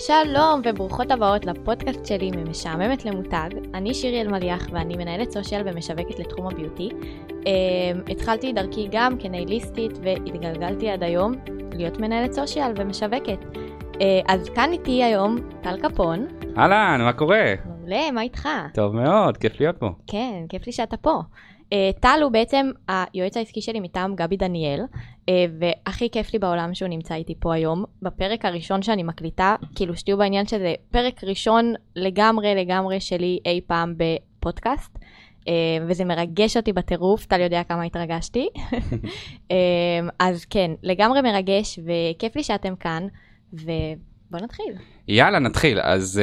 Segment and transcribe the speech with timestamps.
[0.00, 3.48] שלום וברוכות הבאות לפודקאסט שלי ממשעממת למותג.
[3.74, 6.88] אני שירי אלמליח ואני מנהלת סושיאל ומשווקת לתחום הביוטי.
[7.28, 11.32] Um, התחלתי דרכי גם כנייליסטית והתגלגלתי עד היום
[11.72, 13.38] להיות מנהלת סושיאל ומשווקת.
[13.92, 13.98] Uh,
[14.28, 16.26] אז כאן איתי היום טל קפון.
[16.58, 17.54] אהלן, מה קורה?
[17.64, 18.48] מעולה, מה איתך?
[18.74, 19.90] טוב מאוד, כיף להיות פה.
[20.06, 21.20] כן, כיף לי שאתה פה.
[21.74, 26.74] Uh, טל הוא בעצם היועץ העסקי שלי מטעם גבי דניאל, uh, והכי כיף לי בעולם
[26.74, 27.84] שהוא נמצא איתי פה היום.
[28.02, 33.94] בפרק הראשון שאני מקליטה, כאילו שתהיו בעניין שזה פרק ראשון לגמרי לגמרי שלי אי פעם
[33.96, 34.98] בפודקאסט.
[35.40, 35.48] uh,
[35.88, 38.48] וזה מרגש אותי בטירוף, טל יודע כמה התרגשתי.
[40.18, 43.06] אז כן, לגמרי מרגש, וכיף לי שאתם כאן,
[43.52, 44.72] ובואו נתחיל.
[45.08, 45.80] יאללה, נתחיל.
[45.80, 46.20] אז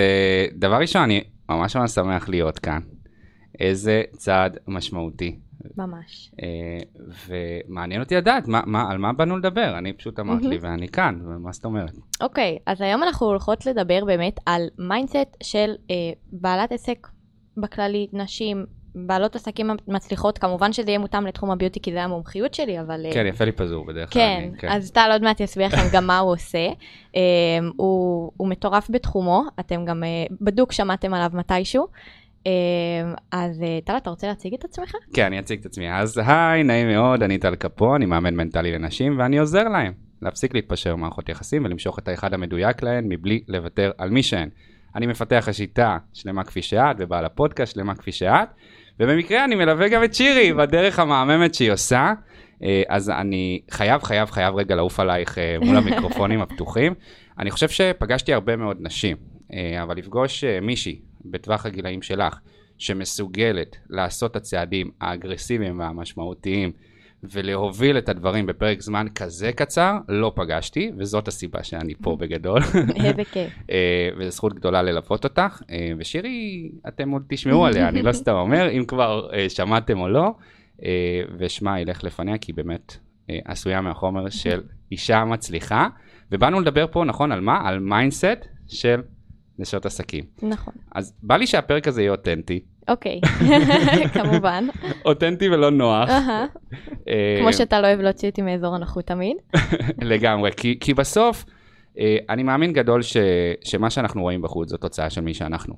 [0.53, 2.79] דבר ראשון, אני ממש ממש שמח להיות כאן.
[3.59, 5.39] איזה צעד משמעותי.
[5.77, 6.31] ממש.
[6.31, 9.77] אה, ומעניין אותי לדעת מה, מה, על מה באנו לדבר.
[9.77, 11.91] אני פשוט אמרת לי ואני כאן, מה זאת אומרת?
[12.21, 15.91] אוקיי, okay, אז היום אנחנו הולכות לדבר באמת על mindset של אה,
[16.31, 17.07] בעלת עסק
[17.57, 22.53] בכללי, נשים, בעלות עסקים מצליחות, כמובן שזה יהיה מותאם לתחום ה beauty כי זה המומחיות
[22.53, 23.05] שלי, אבל...
[23.13, 24.21] כן, יפה לי פזור בדרך כלל.
[24.21, 26.67] כן, כן, אז טל עוד מעט יסביר לכם גם מה הוא עושה.
[26.67, 27.17] אממ,
[27.77, 30.03] הוא, הוא מטורף בתחומו, אתם גם
[30.41, 31.87] בדוק שמעתם עליו מתישהו.
[33.31, 34.91] אז טל, אתה רוצה להציג את עצמך?
[35.13, 35.93] כן, אני אציג את עצמי.
[35.93, 40.53] אז היי, נעים מאוד, אני טל קפון, אני מאמן מנטלי לנשים, ואני עוזר להם להפסיק
[40.53, 44.49] להתפשר במערכות יחסים ולמשוך את האחד המדויק להן מבלי לוותר על מי שהן.
[44.95, 48.47] אני מפתח השיטה שלמה כפי שאת, ובעל הפודקאסט שלמה כפי שאת,
[48.99, 52.13] ובמקרה אני מלווה גם את שירי בדרך המהממת שהיא עושה.
[52.87, 56.93] אז אני חייב, חייב, חייב רגע לעוף עלייך מול המיקרופונים הפתוחים.
[57.39, 59.17] אני חושב שפגשתי הרבה מאוד נשים,
[59.81, 60.99] אבל לפגוש מישהי
[61.31, 62.39] בטווח הגילאים שלך,
[62.77, 66.71] שמסוגלת לעשות את הצעדים האגרסיביים והמשמעותיים
[67.23, 72.61] ולהוביל את הדברים בפרק זמן כזה קצר, לא פגשתי, וזאת הסיבה שאני פה בגדול.
[72.95, 73.53] איזה כיף.
[74.17, 75.61] וזו זכות גדולה ללוות אותך.
[75.97, 80.31] ושירי, אתם עוד תשמעו עליה, אני לא סתם אומר, אם כבר שמעתם או לא,
[81.37, 82.97] ושמה ילך לפניה, כי באמת
[83.45, 84.61] עשויה מהחומר של
[84.91, 85.87] אישה מצליחה.
[86.31, 87.61] ובאנו לדבר פה, נכון, על מה?
[87.63, 89.01] על mindset של
[89.59, 90.23] נשות עסקים.
[90.41, 90.73] נכון.
[90.95, 92.59] אז בא לי שהפרק הזה יהיה אותנטי.
[92.87, 93.21] אוקיי,
[94.13, 94.67] כמובן.
[95.05, 96.09] אותנטי ולא נוח.
[97.39, 99.37] כמו שאתה לא אוהב להוציא אותי מאזור הנוחות תמיד.
[100.11, 101.45] לגמרי, כי, כי בסוף
[102.29, 103.17] אני מאמין גדול ש,
[103.63, 105.75] שמה שאנחנו רואים בחוץ זו תוצאה של מי שאנחנו.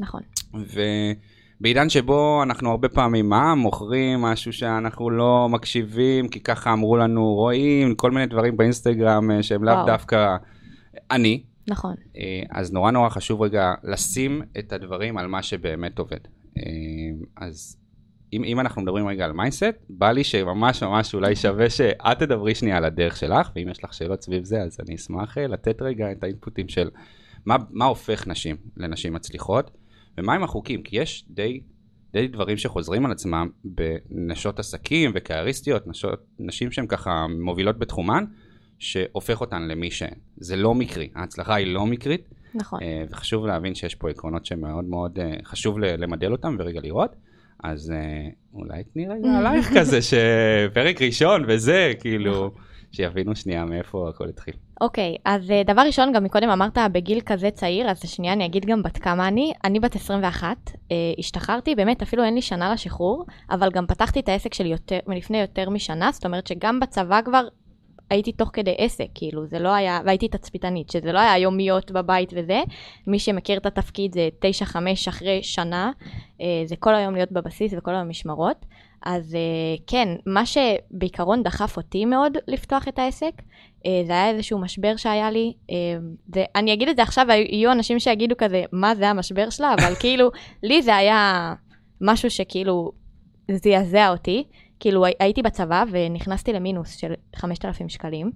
[0.00, 0.20] נכון.
[0.54, 7.34] ובעידן שבו אנחנו הרבה פעמים, מה, מוכרים משהו שאנחנו לא מקשיבים, כי ככה אמרו לנו,
[7.34, 10.36] רואים כל מיני דברים באינסטגרם שהם לאו דווקא
[11.10, 11.42] אני.
[11.68, 11.94] נכון.
[12.50, 16.20] אז נורא נורא חשוב רגע לשים את הדברים על מה שבאמת עובד.
[17.36, 17.76] אז
[18.32, 22.54] אם, אם אנחנו מדברים רגע על mindset, בא לי שממש ממש אולי שווה שאת תדברי
[22.54, 26.12] שנייה על הדרך שלך, ואם יש לך שאלות סביב זה, אז אני אשמח לתת רגע
[26.12, 26.90] את האינפוטים של
[27.46, 29.70] מה, מה הופך נשים לנשים מצליחות,
[30.18, 31.60] ומהם החוקים, כי יש די,
[32.12, 38.24] די דברים שחוזרים על עצמם בנשות עסקים וקרייריסטיות, נשות, נשים שהן ככה מובילות בתחומן,
[38.78, 40.18] שהופך אותן למי שהן.
[40.36, 42.28] זה לא מקרי, ההצלחה היא לא מקרית.
[42.54, 42.80] נכון.
[42.80, 47.16] Uh, וחשוב להבין שיש פה עקרונות שמאוד מאוד uh, חשוב למדל אותם ורגע לראות.
[47.64, 52.50] אז uh, אולי תני רגע עלייך כזה, שפרק ראשון וזה, כאילו,
[52.92, 54.54] שיבינו שנייה מאיפה הכל התחיל.
[54.80, 58.66] אוקיי, okay, אז דבר ראשון, גם מקודם אמרת בגיל כזה צעיר, אז שנייה אני אגיד
[58.66, 59.52] גם בת כמה אני.
[59.64, 64.28] אני בת 21, uh, השתחררתי, באמת אפילו אין לי שנה לשחרור, אבל גם פתחתי את
[64.28, 67.48] העסק שלי יותר, מלפני יותר משנה, זאת אומרת שגם בצבא כבר
[68.10, 72.32] הייתי תוך כדי עסק, כאילו, זה לא היה, והייתי תצפיתנית, שזה לא היה יומיות בבית
[72.36, 72.62] וזה.
[73.06, 74.28] מי שמכיר את התפקיד זה
[74.72, 74.76] 9-5
[75.08, 75.90] אחרי שנה,
[76.64, 78.66] זה כל היום להיות בבסיס וכל היום משמרות.
[79.04, 79.36] אז
[79.86, 83.32] כן, מה שבעיקרון דחף אותי מאוד לפתוח את העסק,
[84.06, 85.52] זה היה איזשהו משבר שהיה לי,
[86.34, 89.94] זה, אני אגיד את זה עכשיו, יהיו אנשים שיגידו כזה, מה זה המשבר שלה, אבל
[89.94, 90.30] כאילו,
[90.62, 91.52] לי זה היה
[92.00, 92.92] משהו שכאילו
[93.50, 94.44] זעזע אותי.
[94.80, 98.30] כאילו הייתי בצבא ונכנסתי למינוס של 5,000 שקלים,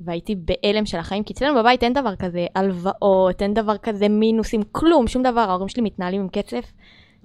[0.00, 4.62] והייתי בהלם של החיים, כי אצלנו בבית אין דבר כזה הלוואות, אין דבר כזה מינוסים,
[4.72, 6.72] כלום, שום דבר, ההורים שלי מתנהלים עם קצף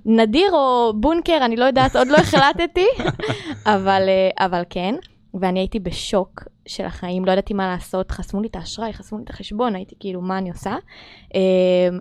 [0.06, 2.88] נדיר או בונקר, אני לא יודעת, עוד לא החלטתי,
[3.76, 4.02] אבל,
[4.40, 4.96] אבל כן,
[5.34, 9.24] ואני הייתי בשוק של החיים, לא ידעתי מה לעשות, חסמו לי את האשראי, חסמו לי
[9.24, 10.76] את החשבון, הייתי כאילו, מה אני עושה?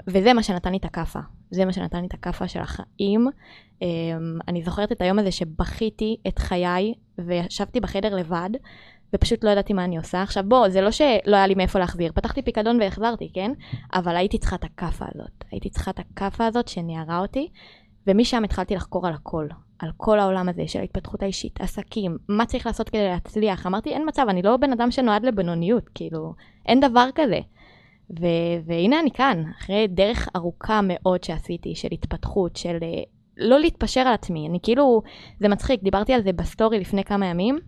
[0.06, 1.20] וזה מה שנתן לי את הכאפה,
[1.50, 3.28] זה מה שנתן לי את הכאפה של החיים.
[4.48, 8.50] אני זוכרת את היום הזה שבכיתי את חיי וישבתי בחדר לבד
[9.14, 10.22] ופשוט לא ידעתי מה אני עושה.
[10.22, 13.52] עכשיו בוא, זה לא שלא היה לי מאיפה להחזיר, פתחתי פיקדון והחזרתי, כן?
[13.94, 15.44] אבל הייתי צריכה את הכאפה הזאת.
[15.52, 17.48] הייתי צריכה את הכאפה הזאת שניערה אותי,
[18.06, 19.46] ומשם התחלתי לחקור על הכל.
[19.78, 23.66] על כל העולם הזה של ההתפתחות האישית, עסקים, מה צריך לעשות כדי להצליח.
[23.66, 26.34] אמרתי, אין מצב, אני לא בן אדם שנועד לבינוניות, כאילו,
[26.66, 27.40] אין דבר כזה.
[28.20, 33.02] ו- והנה אני כאן, אחרי דרך ארוכה מאוד שעשיתי, של התפתחות, של אה,
[33.36, 34.48] לא להתפשר על עצמי.
[34.48, 35.02] אני כאילו,
[35.40, 37.58] זה מצחיק, דיברתי על זה בסטורי לפני כמה ימים,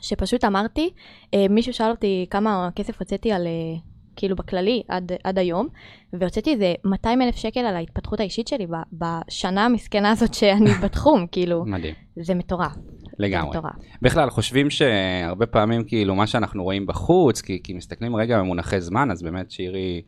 [0.00, 0.90] שפשוט אמרתי,
[1.34, 3.78] אה, מישהו שאל אותי כמה כסף הוצאתי על, אה,
[4.16, 5.68] כאילו בכללי עד, עד היום,
[6.12, 11.26] והוצאתי איזה 200 אלף שקל על ההתפתחות האישית שלי ב- בשנה המסכנה הזאת שאני בתחום,
[11.32, 11.94] כאילו, מדהים.
[12.16, 12.76] זה מטורף.
[13.18, 13.52] לגמרי.
[13.52, 13.74] זה מטורף.
[14.02, 19.10] בכלל, חושבים שהרבה פעמים, כאילו, מה שאנחנו רואים בחוץ, כי, כי מסתכלים רגע במונחי זמן,
[19.10, 20.02] אז באמת שירי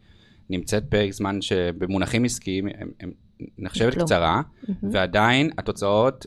[0.50, 3.12] נמצאת פרק זמן שבמונחים עסקיים הם, הם
[3.58, 4.06] נחשבת כלום.
[4.06, 4.94] קצרה, מהמם.
[4.94, 6.26] ועדיין התוצאות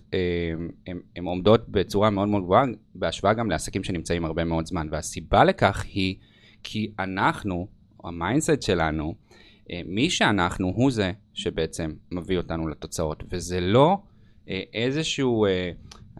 [1.15, 2.63] הן עומדות בצורה מאוד מאוד גבוהה,
[2.95, 4.87] בהשוואה גם לעסקים שנמצאים הרבה מאוד זמן.
[4.91, 6.15] והסיבה לכך היא
[6.63, 7.67] כי אנחנו,
[8.03, 9.15] ה mindset שלנו,
[9.71, 13.97] אה, מי שאנחנו הוא זה שבעצם מביא אותנו לתוצאות, וזה לא
[14.49, 15.71] אה, איזשהו, אה,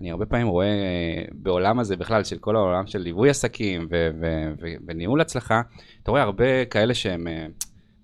[0.01, 4.09] אני הרבה פעמים רואה אה, בעולם הזה בכלל, של כל העולם של ליווי עסקים ו-
[4.21, 5.61] ו- ו- וניהול הצלחה,
[6.03, 7.27] אתה רואה הרבה כאלה שהם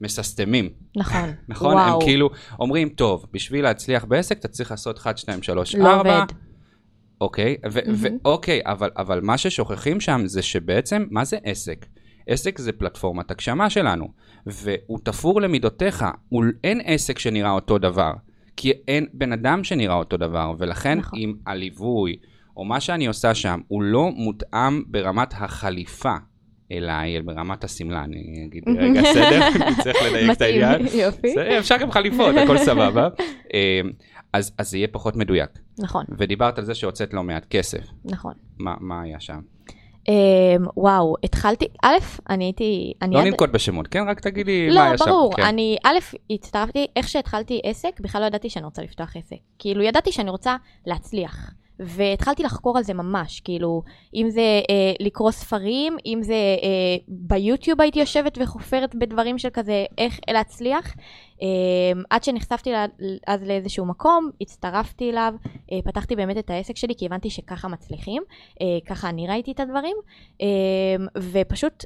[0.01, 1.29] מססטמים, נכון.
[1.49, 1.73] נכון?
[1.73, 1.93] וואו.
[1.93, 6.19] הם כאילו אומרים, טוב, בשביל להצליח בעסק אתה צריך לעשות 1, 2, 3, לא 4.
[6.19, 6.33] עובד.
[7.21, 8.17] אוקיי, ו- מהמם.
[8.23, 11.85] ואוקיי, אבל, אבל מה ששוכחים שם זה שבעצם, מה זה עסק?
[12.27, 14.07] עסק זה פלטפורמת הגשמה שלנו,
[14.45, 18.11] והוא תפור למידותיך, הוא, אין עסק שנראה אותו דבר,
[18.57, 21.19] כי אין בן אדם שנראה אותו דבר, ולכן נכון.
[21.19, 22.15] אם הליווי,
[22.57, 26.15] או מה שאני עושה שם, הוא לא מותאם ברמת החליפה
[26.71, 30.87] אליי, ברמת השמלה, אני אגיד רגע סדר, אני צריך לדייק את מתאים, העניין.
[30.93, 31.27] יופי.
[31.31, 33.07] בסדר, אפשר גם חליפות, הכל סבבה.
[33.53, 33.81] אה,
[34.33, 35.49] אז, זה יהיה פחות מדויק.
[35.79, 37.83] נכון, ודיברת על זה שהוצאת לא מעט כסף.
[38.05, 38.33] נכון.
[38.59, 39.39] מה, היה שם?
[40.07, 40.13] אמ,
[40.77, 41.95] וואו, התחלתי, א',
[42.29, 44.03] אני הייתי, אני לא עד- ננקוט בשמות, כן?
[44.07, 45.05] רק תגידי לא, מה היה שם.
[45.05, 45.43] ברור, כן.
[45.43, 45.97] אני, א',
[46.29, 49.35] הצטרפתי, איך שהתחלתי עסק, בכלל לא ידעתי שאני רוצה לפתוח עסק.
[49.59, 51.51] כאילו, ידעתי שאני רוצה להצליח.
[51.79, 53.83] והתחלתי לחקור על זה ממש, כאילו,
[54.15, 59.85] אם זה אה, לקרוא ספרים, אם זה אה, ביוטיוב הייתי יושבת וחופרת בדברים של כזה,
[59.97, 60.95] איך להצליח.
[61.41, 62.85] אה, עד שנחשפתי לה,
[63.27, 65.33] אז לאיזשהו מקום, הצטרפתי אליו,
[65.71, 68.23] אה, פתחתי באמת את העסק שלי, כי הבנתי שככה מצליחים,
[68.61, 69.97] אה, ככה אני ראיתי את הדברים,
[70.41, 70.47] אה,
[71.31, 71.85] ופשוט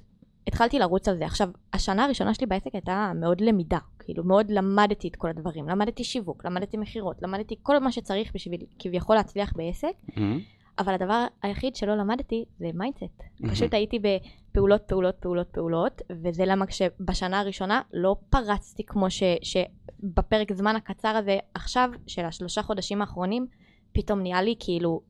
[0.49, 1.25] התחלתי לרוץ על זה.
[1.25, 6.03] עכשיו, השנה הראשונה שלי בעסק הייתה מאוד למידה, כאילו מאוד למדתי את כל הדברים, למדתי
[6.03, 10.39] שיווק, למדתי מכירות, למדתי כל מה שצריך בשביל כביכול להצליח בעסק, מהמם.
[10.79, 13.23] אבל הדבר היחיד שלא למדתי זה mindset.
[13.49, 20.53] פשוט הייתי בפעולות, פעולות, פעולות, פעולות, וזה למה כשבשנה הראשונה לא פרצתי כמו ש, שבפרק
[20.53, 23.47] זמן הקצר הזה עכשיו, של השלושה חודשים האחרונים,
[23.91, 25.01] פתאום נהיה לי כאילו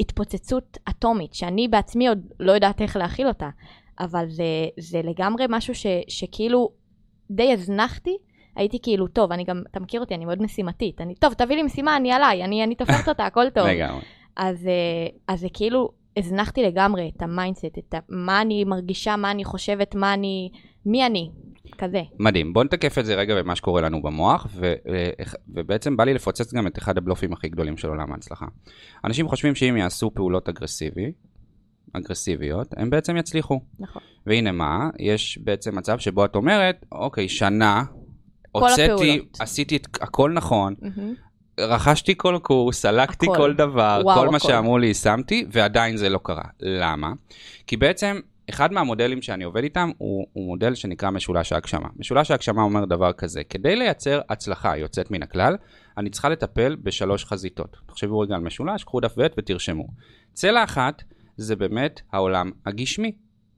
[0.00, 3.48] התפוצצות אטומית, שאני בעצמי עוד לא יודעת איך להכיל אותה,
[4.00, 4.44] אבל זה,
[4.78, 6.70] זה לגמרי משהו ש, שכאילו
[7.30, 8.16] די הזנחתי.
[8.56, 11.00] הייתי כאילו, טוב, אני גם, אתה מכיר אותי, אני מאוד משימתית.
[11.00, 13.66] אני, טוב, תביא לי משימה, אני עליי, אני, אני תופרת אותה, הכל טוב.
[13.66, 14.00] לגמרי.
[14.36, 19.16] אז, אה, אז זה כאילו, הזנחתי לגמרי את ה mindset, את ה, מה אני מרגישה,
[19.16, 20.50] מה אני חושבת, מה אני,
[20.86, 21.30] מי אני,
[21.78, 22.02] כזה.
[22.18, 22.52] מדהים.
[22.52, 25.10] בוא נתקף את זה רגע במה שקורה לנו במוח, ו- ו-
[25.48, 28.46] ובעצם בא לי לפוצץ גם את אחד הבלופים הכי גדולים של עולם ההצלחה.
[29.04, 31.12] אנשים חושבים שאם יעשו פעולות אגרסיבי,
[31.92, 33.60] אגרסיביות, הם בעצם יצליחו.
[33.78, 34.02] נכון.
[34.26, 37.82] והנה מה, יש בעצם מצב שבו את אומרת, אוקיי, שנה,
[38.52, 39.20] הוצאתי.
[39.38, 41.14] עשיתי את הכל נכון, מהמם.
[41.60, 43.36] רכשתי כל קורס, סלקתי הכל.
[43.36, 44.48] כל דבר, וואו, כל מה הכל.
[44.48, 46.44] שאמרו לי שמתי, ועדיין זה לא קרה.
[46.60, 47.12] למה?
[47.66, 48.20] כי בעצם,
[48.50, 51.88] אחד מהמודלים שאני עובד איתם הוא, הוא מודל שנקרא משולש ההגשמה.
[51.96, 55.56] משולש ההגשמה אומר דבר כזה, כדי לייצר הצלחה יוצאת מן הכלל,
[55.98, 57.76] אני צריכה לטפל בשלוש חזיתות.
[57.86, 59.86] תחשבו רגע על משולש, קחו דף ועט ותרשמו.
[60.32, 61.02] צלע אחת
[61.38, 63.12] זה באמת העולם הגשמי.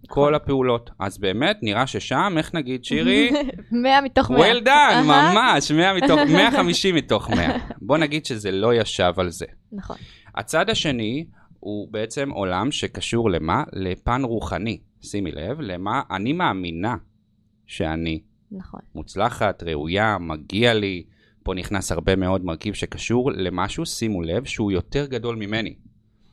[0.08, 0.90] כל הפעולות.
[0.98, 3.30] אז באמת, נראה ששם, איך נגיד, שירי?
[3.82, 4.52] 100 מתוך 100.
[4.52, 5.04] well done.
[5.04, 7.58] ממש, 100 מתוך, 150 מתוך 100.
[7.82, 9.46] בוא נגיד שזה לא ישב על זה.
[9.72, 9.96] נכון,
[10.34, 11.26] הצד השני
[11.60, 13.64] הוא בעצם עולם שקשור למה?
[13.72, 14.80] לפן רוחני.
[15.02, 16.96] שימי לב, למה אני מאמינה
[17.66, 18.20] שאני
[18.52, 21.04] נכון, מוצלחת, ראויה, מגיע לי.
[21.42, 25.74] פה נכנס הרבה מאוד מרכיב שקשור למשהו, שימו לב, שהוא יותר גדול ממני.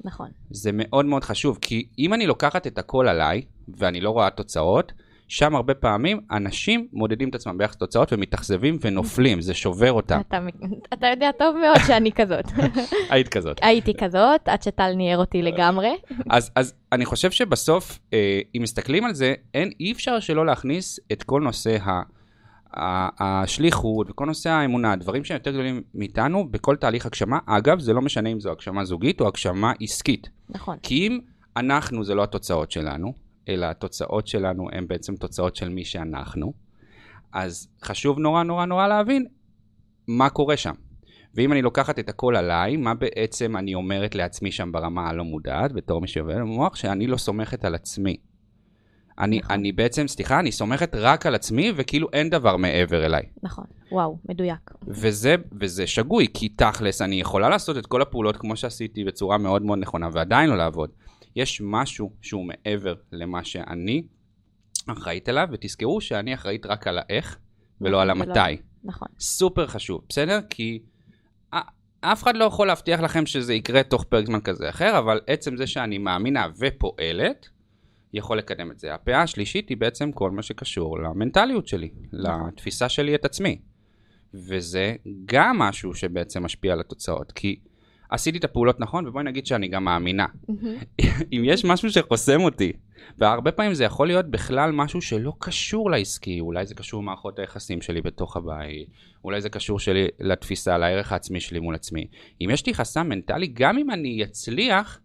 [0.03, 0.29] נכון.
[0.49, 3.41] זה מאוד מאוד חשוב, כי אם אני לוקחת את הכל עליי,
[3.77, 4.91] ואני לא רואה תוצאות,
[5.27, 10.21] שם הרבה פעמים אנשים מודדים את עצמם ביחס לתוצאות ומתאכזבים ונופלים, זה שובר אותם.
[10.27, 10.39] אתה,
[10.93, 12.45] אתה יודע טוב מאוד שאני כזאת.
[13.09, 13.59] היית כזאת.
[13.61, 15.89] הייתי כזאת, עד שטל ניער אותי לגמרי.
[16.29, 20.99] אז, אז אני חושב שבסוף, אה, אם מסתכלים על זה, אין, אי אפשר שלא להכניס
[21.11, 22.01] את כל נושא ה, ה,
[22.73, 27.39] השליחות וכל נושא האמונה, הדברים שהם יותר גדולים מאיתנו בכל תהליך הגשמה.
[27.45, 30.29] אגב, זה לא משנה אם זו הגשמה זוגית או הגשמה עסקית.
[30.49, 31.19] נכון, כי אם
[31.57, 33.13] אנחנו זה לא התוצאות שלנו,
[33.49, 36.53] אלא התוצאות שלנו הן בעצם תוצאות של מי שאנחנו,
[37.33, 39.25] אז חשוב נורא נורא נורא להבין
[40.07, 40.73] מה קורה שם.
[41.35, 45.71] ואם אני לוקחת את הכל עליי, מה בעצם אני אומרת לעצמי שם ברמה הלא מודעת,
[45.71, 48.17] בתור מי שעובד במוח, שאני לא סומכת על עצמי.
[49.19, 49.51] אני, נכון.
[49.51, 53.23] אני בעצם, סליחה, אני סומכת רק על עצמי, וכאילו אין דבר מעבר אליי.
[53.43, 53.65] נכון.
[53.91, 54.71] וואו, מדויק.
[54.87, 59.61] וזה, וזה שגוי, כי תכלס, אני יכולה לעשות את כל הפעולות כמו שעשיתי בצורה מאוד
[59.61, 60.89] מאוד נכונה, ועדיין לא לעבוד.
[61.35, 64.03] יש משהו שהוא מעבר למה שאני
[64.87, 67.37] אחראית אליו, ותזכרו שאני אחראית רק על האיך,
[67.81, 68.61] ולא על ולא- המתי.
[68.83, 69.07] נכון.
[69.19, 70.39] סופר חשוב, בסדר?
[70.49, 70.79] כי
[72.01, 75.19] אף אחד לא יכול להבטיח לכם שזה יקרה תוך פרק זמן כזה או אחר, אבל
[75.27, 77.49] עצם זה שאני מאמינה ופועלת,
[78.13, 78.93] יכול לקדם את זה.
[78.93, 83.59] הפאה השלישית היא בעצם כל מה שקשור למנטליות שלי, לתפיסה שלי את עצמי.
[84.33, 84.95] וזה
[85.25, 87.59] גם משהו שבעצם משפיע על התוצאות, כי
[88.09, 90.25] עשיתי את הפעולות נכון, ובואי נגיד שאני גם מאמינה.
[91.33, 92.73] אם יש משהו שחוסם אותי,
[93.17, 97.81] והרבה פעמים זה יכול להיות בכלל משהו שלא קשור לעסקי, אולי זה קשור למערכות היחסים
[97.81, 98.87] שלי בתוך הבית,
[99.23, 102.07] אולי זה קשור שלי לתפיסה, לערך העצמי שלי מול עצמי.
[102.41, 104.99] אם יש לי חסם מנטלי, גם אם אני אצליח,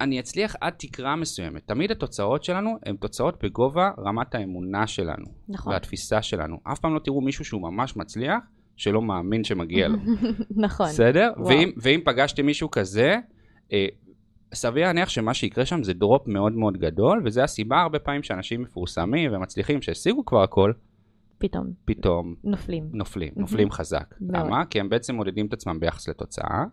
[0.00, 1.66] אני אצליח עד תקרה מסוימת.
[1.66, 5.72] תמיד התוצאות שלנו הן תוצאות בגובה רמת האמונה שלנו, נכון.
[5.72, 6.56] והתפיסה שלנו.
[6.72, 8.38] אף פעם לא תראו מישהו שהוא ממש מצליח,
[8.76, 9.98] שלא מאמין שמגיע לו.
[10.64, 10.86] נכון.
[10.86, 11.32] בסדר?
[11.46, 13.16] ואם, ואם פגשתי מישהו כזה,
[13.72, 13.86] אה,
[14.54, 18.62] סביר להניח שמה שיקרה שם זה דרופ מאוד מאוד גדול, וזה הסיבה הרבה פעמים שאנשים
[18.62, 20.72] מפורסמים ומצליחים, שהשיגו כבר הכל,
[21.38, 22.84] פתאום פתאום נופלים.
[22.92, 24.14] נופלים, נופלים חזק.
[24.20, 24.64] למה?
[24.70, 26.64] כי הם בעצם מודדים את עצמם ביחס לתוצאה,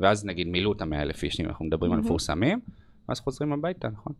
[0.00, 2.06] ואז נגיד מילאו את המאה אלף איש, אם אנחנו מדברים על מהמם.
[2.06, 2.60] מפורסמים,
[3.08, 4.12] ואז חוזרים הביתה, נכון?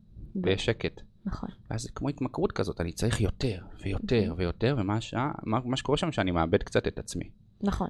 [0.45, 1.01] ויש שקט.
[1.27, 1.49] נכון.
[1.71, 5.99] ואז זה כמו התמכרות כזאת, אני צריך יותר ויותר ויותר, ומה השעה, מה, מה שקורה
[5.99, 7.31] שם שאני מאבד קצת את עצמי.
[7.61, 7.89] נכון.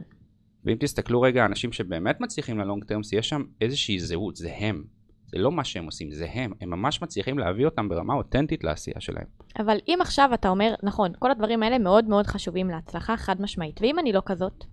[0.65, 4.85] ואם תסתכלו רגע, אנשים שבאמת מצליחים ללונג טרמס, יש שם איזושהי זהות, זה הם.
[5.27, 6.53] זה לא מה שהם עושים, זה הם.
[6.61, 9.27] הם ממש מצליחים להביא אותם ברמה אותנטית לעשייה שלהם.
[9.59, 13.81] אבל אם עכשיו אתה אומר, נכון, כל הדברים האלה מאוד מאוד חשובים להצלחה, חד משמעית.
[13.81, 14.65] ואם אני לא כזאת?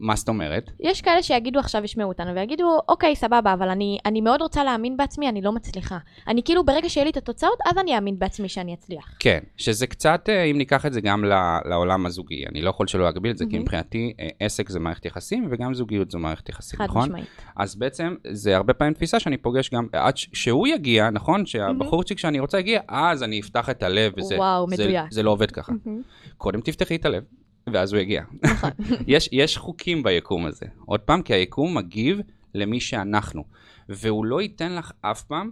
[0.00, 0.70] מה זאת אומרת?
[0.80, 4.96] יש כאלה שיגידו עכשיו, ישמעו אותנו, ויגידו, אוקיי, סבבה, אבל אני, אני מאוד רוצה להאמין
[4.96, 5.98] בעצמי, אני לא מצליחה.
[6.28, 9.16] אני כאילו, ברגע שיהיה לי את התוצאות, אז אני אאמין בעצמי שאני אצליח.
[9.18, 11.24] כן, שזה קצת, אה, אם ניקח את זה גם
[11.64, 13.62] לעולם הזוגי, אני לא יכול שלא להגביל את זה, כי מהמם.
[13.62, 17.02] מבחינתי אה, עסק זה מערכת יחסים, וגם זוגיות זו מערכת יחסים, חד נכון?
[17.02, 17.26] משמעית.
[17.56, 21.46] אז בעצם זה הרבה פעמים תפיסה שאני פוגש גם, עד שהוא יגיע, נכון?
[21.46, 25.00] שהבחורצ'יק שאני רוצה יגיע, אז אני אפתח את הלב, וזה וואו, זה.
[25.10, 25.72] זה לא עובד ככה.
[25.84, 26.02] מהמם.
[26.36, 27.22] קודם תפתחי את הלב,
[27.72, 28.22] ואז הוא יגיע.
[28.42, 28.70] נכון.
[29.06, 30.66] יש, יש חוקים ביקום הזה.
[30.86, 32.20] עוד פעם, כי היקום מגיב
[32.54, 33.44] למי שאנחנו,
[33.88, 35.50] והוא לא ייתן לך אף פעם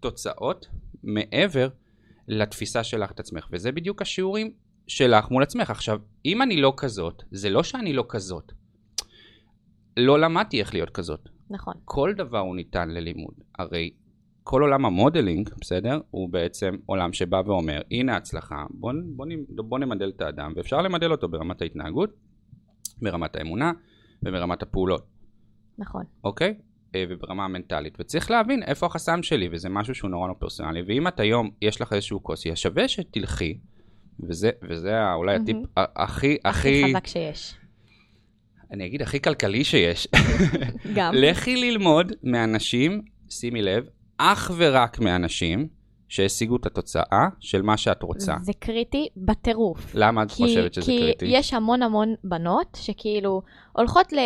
[0.00, 0.66] תוצאות
[1.04, 1.68] מעבר
[2.28, 4.52] לתפיסה שלך את עצמך, וזה בדיוק השיעורים
[4.86, 5.70] שלך מול עצמך.
[5.70, 8.52] עכשיו, אם אני לא כזאת, זה לא שאני לא כזאת.
[9.96, 11.28] לא למדתי איך להיות כזאת.
[11.50, 11.74] נכון.
[11.84, 13.34] כל דבר הוא ניתן ללימוד.
[13.58, 13.90] הרי
[14.50, 16.00] כל עולם המודלינג, בסדר?
[16.10, 19.26] הוא בעצם עולם שבא ואומר, הנה הצלחה, בוא, בוא,
[19.64, 22.10] בוא נמדל את האדם, ואפשר למדל אותו ברמת ההתנהגות,
[23.02, 23.72] ברמת האמונה
[24.22, 25.06] וברמת הפעולות,
[25.78, 26.04] נכון.
[26.24, 26.54] אוקיי?
[26.94, 27.96] אה, וברמה המנטלית.
[28.00, 30.82] וצריך להבין איפה החסם שלי, וזה משהו שהוא נורא לא פרסונלי.
[30.86, 33.58] ואם את היום, יש לך איזשהו קושי, אז שווה שתלכי,
[34.20, 35.56] וזה, וזה אולי הטיפ.
[35.76, 37.54] ה- הכי, הכי הכי, חזק שיש.
[38.70, 40.08] אני אגיד הכי כלכלי שיש.
[40.96, 41.14] גם.
[41.16, 45.68] לכי ללמוד מאנשים, שימי לב, אך ורק מאנשים
[46.08, 48.36] שהשיגו את התוצאה של מה שאת רוצה.
[48.40, 49.90] זה קריטי בטירוף.
[49.94, 51.26] למה את כי, חושבת שזה כי קריטי?
[51.28, 54.16] יש המון המון בנות שכאילו הולכות ל...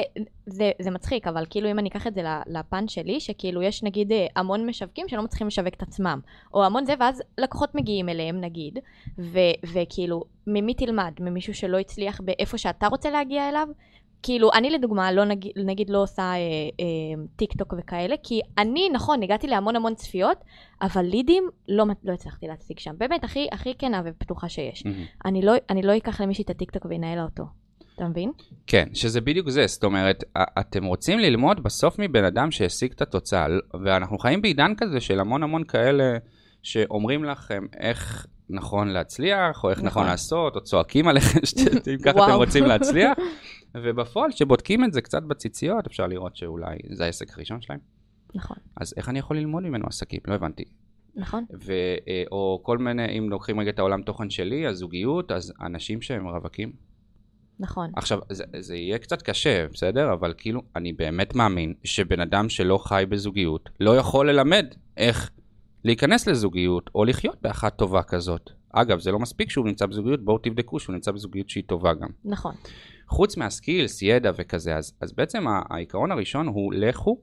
[0.46, 4.12] זה, זה מצחיק, אבל כאילו אם אני אקח את זה לפן שלי, שכאילו יש נגיד
[4.12, 6.20] אה, המון משווקים שלא מצליחים לשווק את עצמם,
[6.54, 8.78] או המון זה, ואז לקוחות מגיעים אליהם נגיד,
[9.18, 9.38] ו,
[9.72, 11.12] וכאילו ממי תלמד?
[11.20, 13.68] ממישהו שלא הצליח באיפה שאתה רוצה להגיע אליו?
[14.22, 16.36] כאילו, אני לדוגמה, לא נגיד, נגיד לא עושה אה,
[16.80, 20.38] אה, טיק טוק וכאלה, כי אני, נכון, הגעתי להמון המון צפיות,
[20.82, 22.94] אבל לידים לא, לא הצלחתי להציג שם.
[22.98, 24.86] באמת, הכי, הכי כנה ופתוחה שיש.
[24.86, 25.04] מהמם.
[25.24, 27.42] אני לא, אני לא אקח למישהי את הטיקטוק וינהל לה אותו.
[27.94, 28.32] אתה מבין?
[28.66, 30.24] כן, שזה בדיוק זה, זאת אומרת,
[30.60, 33.46] אתם רוצים ללמוד בסוף מבן אדם שהשיג את התוצאה,
[33.84, 36.16] ואנחנו חיים בעידן כזה של המון המון כאלה
[36.62, 40.06] שאומרים לכם איך נכון להצליח, או איך נכון, נכון.
[40.06, 42.34] לעשות, או צועקים עליכם, שאתם- ככה אתם.
[42.34, 43.12] רוצים להצליח,
[43.74, 47.80] ובפועל, כשבודקים את זה קצת בציציות, אפשר לראות שאולי זה העסק הראשון שלהם.
[48.34, 50.20] נכון, אז איך אני יכול ללמוד ממנו עסקים?
[50.26, 50.64] לא הבנתי.
[51.14, 51.72] נכון, ו,
[52.08, 56.28] אה, או כל מיני, אם לוקחים רגע את העולם תוכן שלי, הזוגיות, אז אנשים שהם
[56.28, 56.72] רווקים.
[57.58, 57.90] נכון.
[57.96, 60.12] עכשיו, זה, זה יהיה קצת קשה, בסדר?
[60.12, 65.30] אבל כאילו, אני באמת מאמין שבן אדם שלא חי בזוגיות לא יכול ללמד איך
[65.84, 68.50] להיכנס לזוגיות או לחיות באחת טובה כזאת.
[68.72, 72.08] אגב, זה לא מספיק שהוא נמצא בזוגיות, בואו תבדקו שהוא נמצא בזוגיות שהיא טובה גם.
[72.24, 72.54] נכון.
[73.08, 77.20] חוץ מהסקילס, ידע וכזה, אז, אז בעצם העיקרון הראשון הוא לכו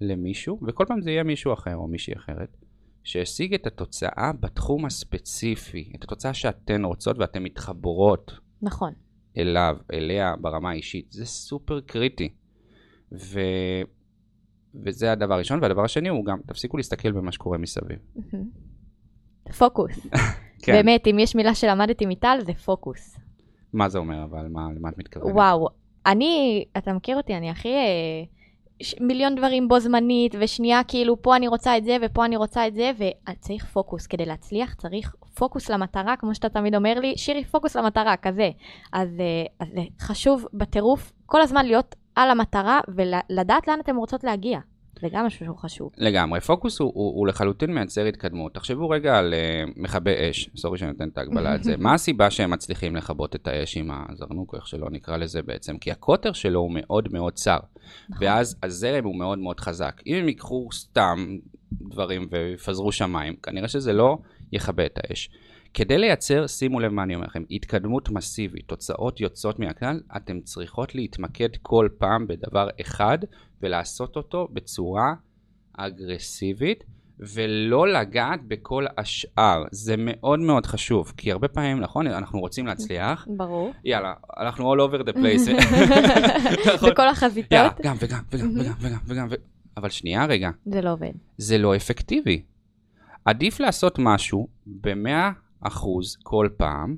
[0.00, 2.56] למישהו, וכל פעם זה יהיה מישהו אחר או מישהי אחרת,
[3.04, 8.92] שהשיג את התוצאה בתחום הספציפי, את התוצאה שאתן רוצות ואתן מתחברות נכון.
[9.36, 12.28] אליו, אליה ברמה האישית, זה סופר קריטי.
[13.12, 13.40] ו...
[14.84, 17.98] וזה הדבר הראשון, והדבר השני הוא גם, תפסיקו להסתכל במה שקורה מסביב.
[19.58, 20.06] פוקוס.
[20.62, 20.72] כן.
[20.72, 23.16] באמת, אם יש מילה שלמדתי מטל, זה פוקוס.
[23.72, 24.48] מה זה אומר אבל?
[24.48, 25.34] מה, למה את מתכוונת?
[25.34, 25.68] וואו,
[26.06, 27.68] אני, אתה מכיר אותי, אני הכי...
[27.68, 28.22] אה,
[28.82, 32.66] ש- מיליון דברים בו זמנית, ושנייה כאילו פה אני רוצה את זה ופה אני רוצה
[32.66, 34.06] את זה, וצריך פוקוס.
[34.06, 38.50] כדי להצליח צריך פוקוס למטרה, כמו שאתה תמיד אומר לי, שירי פוקוס למטרה, כזה.
[38.92, 44.24] אז, אה, אז זה חשוב בטירוף כל הזמן להיות על המטרה ולדעת לאן אתם רוצות
[44.24, 44.58] להגיע.
[45.08, 45.92] גם משהו שהוא חשוב.
[45.98, 48.54] לגמרי, פוקוס הוא, הוא, הוא לחלוטין מייצר התקדמות.
[48.54, 51.76] תחשבו רגע על uh, מכבי אש, סורי שאני נותן את ההגבלה על זה.
[51.86, 55.78] מה הסיבה שהם מצליחים לכבות את האש עם הזרנוק, איך שלא נקרא לזה בעצם?
[55.78, 57.58] כי הקוטר שלו הוא מאוד מאוד צר,
[58.08, 58.26] נכון.
[58.26, 60.02] ואז הזרם הוא מאוד מאוד חזק.
[60.06, 61.36] אם הם ייקחו סתם
[61.72, 64.18] דברים ויפזרו שמיים, כנראה שזה לא
[64.52, 65.30] יכבה את האש.
[65.74, 70.94] כדי לייצר, שימו לב מה אני אומר לכם, התקדמות מסיבית, תוצאות יוצאות מהכלל, אתם צריכות
[70.94, 73.18] להתמקד כל פעם בדבר אחד
[73.62, 75.14] ולעשות אותו בצורה
[75.72, 76.84] אגרסיבית
[77.20, 79.64] ולא לגעת בכל השאר.
[79.70, 83.72] זה מאוד מאוד חשוב, כי הרבה פעמים, נכון, אנחנו רוצים להצליח, ברור.
[83.84, 85.50] יאללה, אנחנו all over the place.
[86.74, 86.90] נכון.
[86.90, 89.28] בכל החזיתות, יאללה, גם וגם וגם וגם וגם וגם,
[89.76, 91.12] אבל שנייה רגע, זה לא עובד.
[91.38, 92.42] זה לא אפקטיבי.
[93.24, 96.96] עדיף לעשות משהו במאה אחוז כל פעם,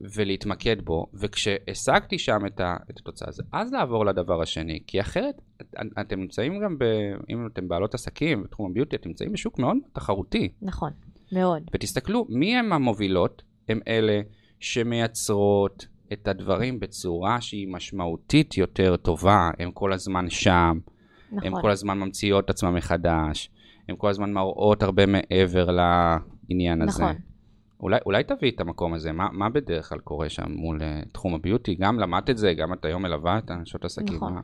[0.00, 5.34] ולהתמקד בו, וכשהשגתי שם את, ה, את התוצאה הזו, אז לעבור לדבר השני, כי אחרת
[5.60, 6.84] את- אתם נמצאים גם, ב,
[7.30, 10.48] אם אתם בעלות עסקים בתחום הביוטי, אתם נמצאים בשוק מאוד תחרותי.
[10.62, 10.90] נכון,
[11.32, 11.62] מאוד.
[11.74, 13.42] ותסתכלו, מי הם המובילות?
[13.68, 14.20] הם אלה
[14.60, 20.78] שמייצרות את הדברים בצורה שהיא משמעותית יותר טובה, הם כל הזמן שם,
[21.32, 21.46] נכון.
[21.46, 23.50] הם כל הזמן ממציאות את עצמם מחדש,
[23.88, 27.02] הם כל הזמן מראות הרבה מעבר לעניין הזה.
[27.02, 27.16] נכון.
[27.84, 31.34] אולי, אולי תביאי את המקום הזה, מה, מה בדרך כלל קורה שם מול uh, תחום
[31.34, 31.74] הביוטי?
[31.74, 34.16] גם למדת את זה, גם את היום מלווה את הנשות עסקים.
[34.16, 34.32] נכון.
[34.34, 34.40] מה?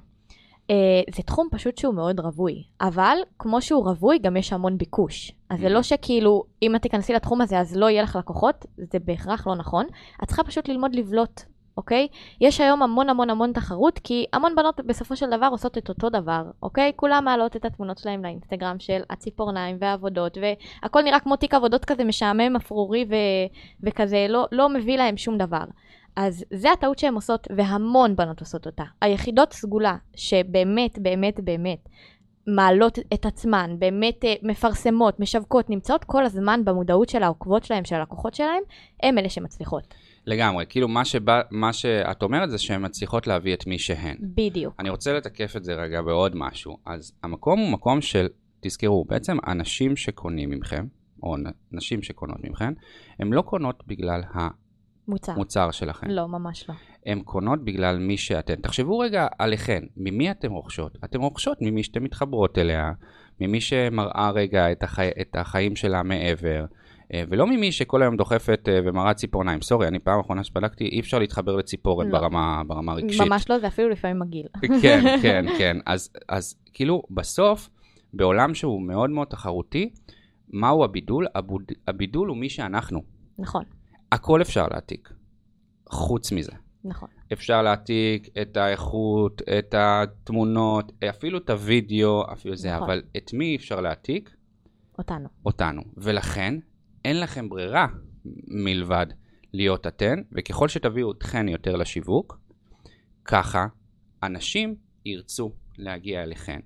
[0.69, 5.33] Uh, זה תחום פשוט שהוא מאוד רווי, אבל כמו שהוא רווי, גם יש המון ביקוש.
[5.51, 5.71] אז זה Mm.
[5.71, 9.57] לא שכאילו, אם את תיכנסי לתחום הזה אז לא יהיה לך לקוחות, זה בהכרח לא
[9.57, 9.87] נכון.
[10.23, 11.41] את צריכה פשוט ללמוד לבלוט,
[11.77, 12.09] אוקיי?
[12.41, 16.11] יש היום המון המון המון תחרות, כי המון בנות בסופו של דבר עושות את אותו
[16.11, 16.93] דבר, אוקיי?
[16.97, 20.39] כולם מעלות את התמונות שלהם לאינסטגרם של הציפורניים והעבודות,
[20.83, 23.15] והכל נראה כמו תיק עבודות כזה משעמם, אפרורי ו...
[23.83, 25.65] וכזה, לא, לא מביא להם שום דבר.
[26.17, 28.85] אז זה הטעות שהן עושות, והמון בנות עושות אותה.
[29.01, 31.89] היחידות סגולה, שבאמת, באמת, באמת,
[32.47, 37.95] מעלות את עצמן, באמת אה, מפרסמות, משווקות, נמצאות כל הזמן במודעות של העוקבות שלהם, של
[37.95, 38.63] הלקוחות שלהם,
[39.03, 39.95] הם אלה שמצליחות.
[40.27, 44.17] לגמרי, כאילו מה, שבא, מה שאת אומרת זה שהן מצליחות להביא את מי שהן.
[44.21, 44.75] בדיוק.
[44.79, 46.77] אני רוצה לתקף את זה רגע בעוד משהו.
[46.87, 48.29] אז המקום הוא מקום של,
[48.61, 50.87] תזכרו, בעצם אנשים שקונים ממכם,
[51.23, 51.37] או
[51.73, 52.73] נשים שקונות ממכם,
[53.19, 54.23] הן לא קונות בגלל
[55.09, 55.33] מוצר.
[55.33, 56.11] המוצר שלכם.
[56.11, 56.75] לא, ממש לא.
[57.07, 58.55] הן קונות בגלל מי שאתן.
[58.55, 60.99] תחשבו רגע עליכן, ממי אתן רוכשות?
[61.05, 62.93] אתן רוכשות ממי שאתן מתחברות אליה,
[63.41, 65.09] ממי שמראה רגע את, החי...
[65.21, 66.65] את החיים שלה מעבר,
[67.15, 69.63] ולא ממי שכל היום דוחפת אה, ומראה ציפורניים.
[69.63, 72.19] סורי, אני פעם אחרונה שבדקתי, אי אפשר להתחבר לציפורן לא.
[72.19, 73.21] ברמה, ברמה רגשית.
[73.21, 74.47] ממש לא, זה אפילו לפעמים מגעיל.
[74.83, 75.77] כן, כן, כן.
[75.87, 77.71] אז, אז כאילו, בסוף,
[78.13, 79.91] בעולם שהוא מאוד מאוד תחרותי,
[80.49, 81.27] מהו הבידול?
[81.35, 81.63] הבוד...
[81.89, 83.03] הבידול הוא מי שאנחנו.
[83.39, 83.65] נכון,
[84.13, 85.13] הכל אפשר להעתיק,
[85.89, 86.53] חוץ מזה.
[86.85, 87.09] נכון.
[87.33, 92.83] אפשר להעתיק את האיכות, את התמונות, אפילו את הוידאו, אפילו זה, נכון.
[92.83, 94.37] אבל את מי אפשר להעתיק?
[94.99, 95.29] אותנו.
[95.47, 95.83] אותנו.
[95.97, 96.55] ולכן,
[97.05, 97.87] אין לכם ברירה
[98.49, 99.07] מלבד
[99.53, 102.41] להיות אתן, וככל שתביאו אתכן יותר לשיווק,
[103.25, 103.67] ככה
[104.23, 106.61] אנשים ירצו להגיע אליכן.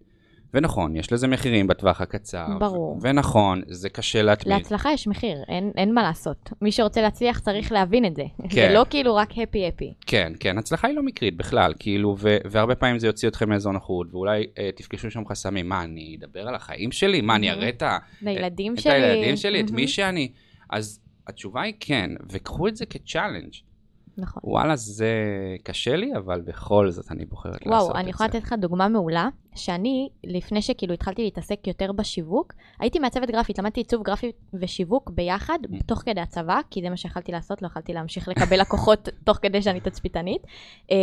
[0.55, 2.47] ונכון, יש לזה מחירים בטווח הקצר.
[2.61, 2.99] ברור.
[3.03, 4.57] ונכון, זה קשה להתמיד.
[4.57, 6.51] להצלחה יש מחיר, אין, אין מה לעשות.
[6.63, 8.23] מי שרוצה להצליח צריך להבין את זה.
[8.43, 8.49] כן.
[8.69, 9.93] זה לא כאילו רק הפי הפי.
[10.07, 13.73] כן, כן, הצלחה היא לא מקרית בכלל, כאילו, ו- והרבה פעמים זה יוציא אתכם מאזור
[13.73, 15.69] נוחות, ואולי אה, תפגשו שם חסמים.
[15.69, 17.21] מה, אני אדבר על החיים שלי?
[17.21, 17.59] מה, אני מהמם.
[17.61, 18.93] אראה את, ה- לילדים את שלי.
[18.93, 19.87] הילדים שלי, את מי מהמם.
[19.89, 20.29] שאני?
[20.71, 23.53] אז התשובה היא כן, וקחו את זה כצ'אלנג'.
[24.19, 24.43] נכון.
[24.47, 25.09] וואלה, זה
[25.63, 27.91] קשה לי, אבל בכל זאת אני בוחרת לעשות את זה.
[27.91, 32.99] וואו, אני יכולה לתת לך דוגמה מעולה, שאני, לפני שכאילו התחלתי להתעסק יותר בשיווק, הייתי
[32.99, 35.85] מעצבת גרפית, למדתי עיצוב גרפי ושיווק ביחד, Mm.
[35.87, 39.63] תוך כדי הצבא, כי זה מה שיכלתי לעשות, לא יכלתי להמשיך לקבל לקוחות תוך כדי
[39.63, 40.43] שאני תצפיתנית.
[40.91, 40.97] אמ,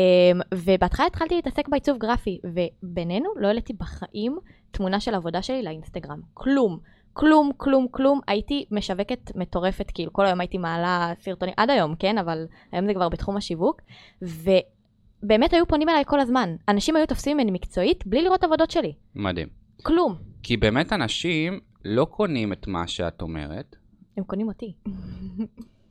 [0.54, 4.38] ובהתחלה התחלתי להתעסק בעיצוב גרפי, ובינינו לא העליתי בחיים
[4.72, 6.20] תמונה של עבודה שלי לאינסטגרם.
[6.34, 6.80] כלום.
[7.14, 8.20] כלום, כלום, כלום.
[8.28, 12.18] הייתי משווקת מטורפת, כאילו כל היום הייתי מעלה סרטונים, עד היום, כן?
[12.18, 13.82] אבל היום זה כבר בתחום השיווק.
[14.22, 16.56] ובאמת היו פונים אליי כל הזמן.
[16.70, 18.94] אנשים היו תופסים ממני מקצועית בלי לראות עבודות שלי.
[19.16, 19.48] מדהים.
[19.84, 20.16] כלום.
[20.44, 23.76] כי באמת אנשים לא קונים את מה שאת אומרת,
[24.18, 24.74] הם קונים אותי.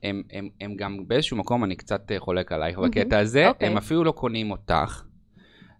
[0.03, 2.79] הם, הם, הם גם באיזשהו מקום, אני קצת אה, חולק עלייך.
[2.79, 3.69] בקטע הזה, אוקיי.
[3.69, 5.05] הם אפילו לא קונים אותך.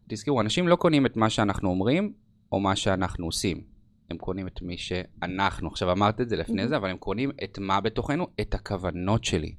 [0.09, 2.13] תזכרו, אנשים לא קונים את מה שאנחנו אומרים,
[2.53, 3.70] או מה שאנחנו עושים.
[4.11, 5.69] הם קונים את מי שאנחנו.
[5.69, 8.27] עכשיו אמרת את זה לפני זה, אבל הם קונים את מה בתוכנו?
[8.41, 9.55] את הכוונות שלי.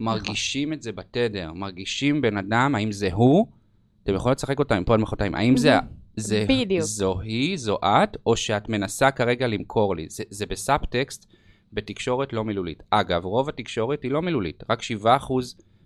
[0.00, 3.46] מרגישים את זה בתדר, מרגישים בן אדם, האם זה הוא,
[4.02, 5.74] אתם יכולים לשחק אותה מפה עד מחרתיים, האם זה,
[6.16, 6.82] זה בדיוק.
[6.82, 10.06] זו היא, זו את, או שאת מנסה כרגע למכור לי.
[10.08, 11.26] זה, זה בסאבטקסט,
[11.72, 12.82] בתקשורת לא מילולית.
[12.90, 15.06] אגב, רוב התקשורת היא לא מילולית, רק 7%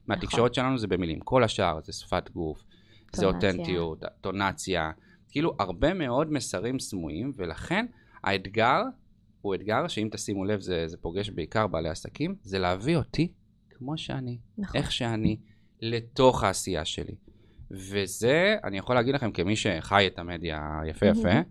[0.07, 1.21] מהתקשורת שלנו זה במילים.
[1.21, 2.65] כל השאר זה שפת גוף,
[3.13, 3.51] זה טונציה.
[3.51, 4.91] אותנטיות, טונציה,
[5.31, 7.87] כאילו הרבה מאוד מסרים סמויים, ולכן
[8.25, 8.83] האתגר
[9.41, 13.33] הוא אתגר שאם תשימו לב זה, זה פוגש בעיקר בעלי עסקים, זה להביא אותי
[13.71, 14.81] כמו שאני, נכון.
[14.81, 15.37] איך שאני,
[15.81, 17.15] לתוך העשייה שלי.
[17.71, 21.43] וזה, אני יכול להגיד לכם כמי שחי את המדיה יפה יפה, מהמם.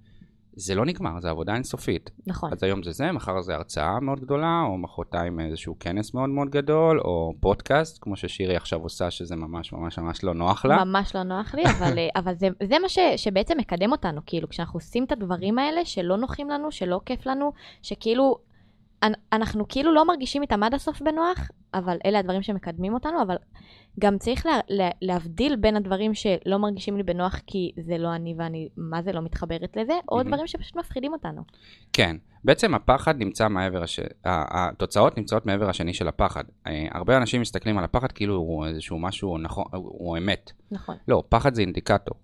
[0.59, 2.09] זה לא נגמר, זה עבודה אינסופית.
[2.27, 2.49] נכון.
[2.53, 6.49] אז היום זה זה, מחר זה הרצאה מאוד גדולה, או מחרתיים איזשהו כנס מאוד מאוד
[6.49, 10.83] גדול, או פודקאסט, כמו ששירי עכשיו עושה, שזה ממש ממש ממש לא נוח לה.
[10.83, 14.49] ממש לא נוח לי, אבל, אה, אבל זה, זה מה ש, שבעצם מקדם אותנו, כאילו,
[14.49, 18.37] כשאנחנו עושים את הדברים האלה שלא נוחים לנו, שלא כיף לנו, שכאילו,
[19.03, 23.35] אנ- אנחנו כאילו לא מרגישים איתם עד הסוף בנוח, אבל אלה הדברים שמקדמים אותנו, אבל
[23.99, 28.35] גם צריך לה, לה, להבדיל בין הדברים שלא מרגישים לי בנוח כי זה לא אני
[28.37, 30.29] ואני, מה זה לא מתחברת לזה, או מהמם.
[30.29, 31.41] דברים שפשוט מפחידים אותנו.
[31.93, 33.99] כן, בעצם הפחד נמצא מעבר, הש...
[34.25, 36.43] התוצאות נמצאות מעבר השני של הפחד.
[36.67, 40.51] אה, הרבה אנשים מסתכלים על הפחד כאילו הוא איזשהו משהו נכון, הוא אמת.
[40.71, 42.15] נכון, לא, פחד זה אינדיקטור.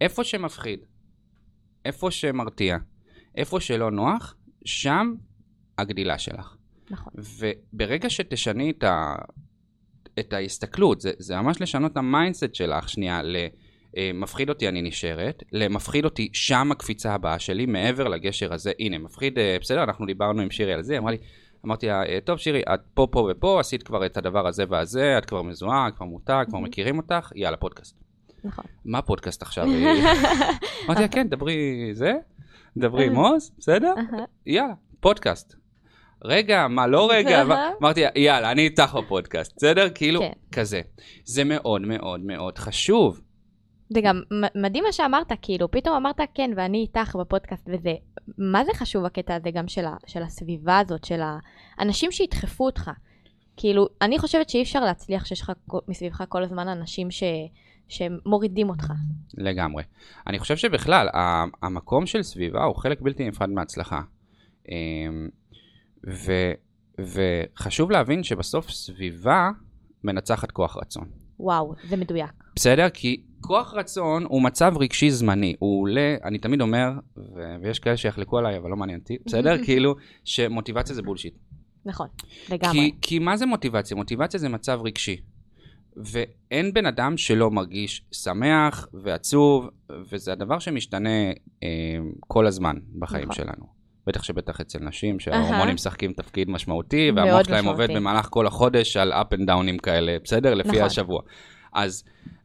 [0.00, 0.80] איפה שמפחיד,
[1.84, 2.76] איפה שמרתיע,
[3.34, 5.14] איפה שלא נוח, שם
[5.78, 6.57] הגדילה שלך.
[6.90, 7.12] נכון.
[7.16, 9.14] וברגע שתשני את, ה...
[10.18, 13.36] את ההסתכלות, זה, זה ממש לשנות את ה mindset שלך שנייה ל...
[13.96, 14.10] אה,
[14.48, 19.56] אותי אני נשארת, למפחיד אותי שם הקפיצה הבאה שלי, מעבר לגשר הזה, הנה מפחיד, אה,
[19.60, 21.18] בסדר, אנחנו דיברנו עם שירי על זה, אמרה לי,
[21.66, 25.18] אמרתי לה, אה, טוב שירי, את פה, פה ופה, עשית כבר את הדבר הזה והזה,
[25.18, 27.96] את כבר מזוהה, כבר מותג, כבר מכירים אותך, יאללה, פודקאסט.
[28.44, 28.64] נכון.
[28.84, 29.66] מה פודקאסט עכשיו?
[30.86, 32.12] אמרתי לה, כן, דברי זה,
[32.76, 33.94] דברי עם עוז, בסדר?
[34.46, 35.57] יאללה, פודקאסט.
[36.24, 37.42] רגע, מה לא רגע?
[37.80, 39.88] אמרתי לה, יאללה, אני איתך בפודקאסט, בסדר?
[39.94, 40.32] כאילו, כן.
[40.52, 40.80] כזה.
[41.24, 43.20] זה מאוד מאוד מאוד חשוב.
[43.90, 44.22] זה גם
[44.54, 47.94] מדהים מה שאמרת, כאילו, פתאום אמרת כן, ואני איתך בפודקאסט וזה.
[48.38, 51.20] מה זה חשוב הקטע הזה גם של, ה, של הסביבה הזאת, של
[51.78, 52.90] האנשים שידחפו אותך.
[53.56, 55.52] כאילו, אני חושבת שאי אפשר להצליח שיש לך
[55.88, 57.22] מסביבך כל הזמן אנשים ש,
[57.88, 58.92] שמורידים אותך.
[59.34, 59.82] לגמרי.
[60.26, 61.08] אני חושב שבכלל,
[61.62, 64.00] המקום של סביבה הוא חלק בלתי נפרד מההצלחה.
[66.06, 66.52] ו-
[66.98, 69.50] וחשוב להבין שבסוף סביבה
[70.04, 71.04] מנצחת כוח רצון.
[71.40, 72.30] וואו, זה מדויק.
[72.56, 72.88] בסדר?
[72.94, 75.54] כי כוח רצון הוא מצב רגשי זמני.
[75.58, 79.56] הוא עולה, אני תמיד אומר, ו- ויש כאלה שיחלקו עליי, אבל לא מעניין אותי, בסדר?
[79.64, 81.34] כאילו, שמוטיבציה זה בולשיט.
[81.84, 82.08] נכון,
[82.50, 82.72] לגמרי.
[82.72, 83.96] כי, כי מה זה מוטיבציה?
[83.96, 85.20] מוטיבציה זה מצב רגשי.
[85.96, 89.68] ואין בן אדם שלא מרגיש שמח ועצוב,
[90.10, 91.30] וזה הדבר שמשתנה
[91.62, 91.68] אה,
[92.20, 93.36] כל הזמן בחיים נכון.
[93.36, 93.77] שלנו.
[94.08, 98.00] בטח שבטח אצל נשים שההורמונים משחקים תפקיד משמעותי, והמוח שלהם עובד משמעותי.
[98.00, 100.54] במהלך כל החודש על up and downים כאלה, בסדר?
[100.54, 100.82] לפי נכון.
[100.82, 101.22] השבוע.
[101.72, 102.04] אז,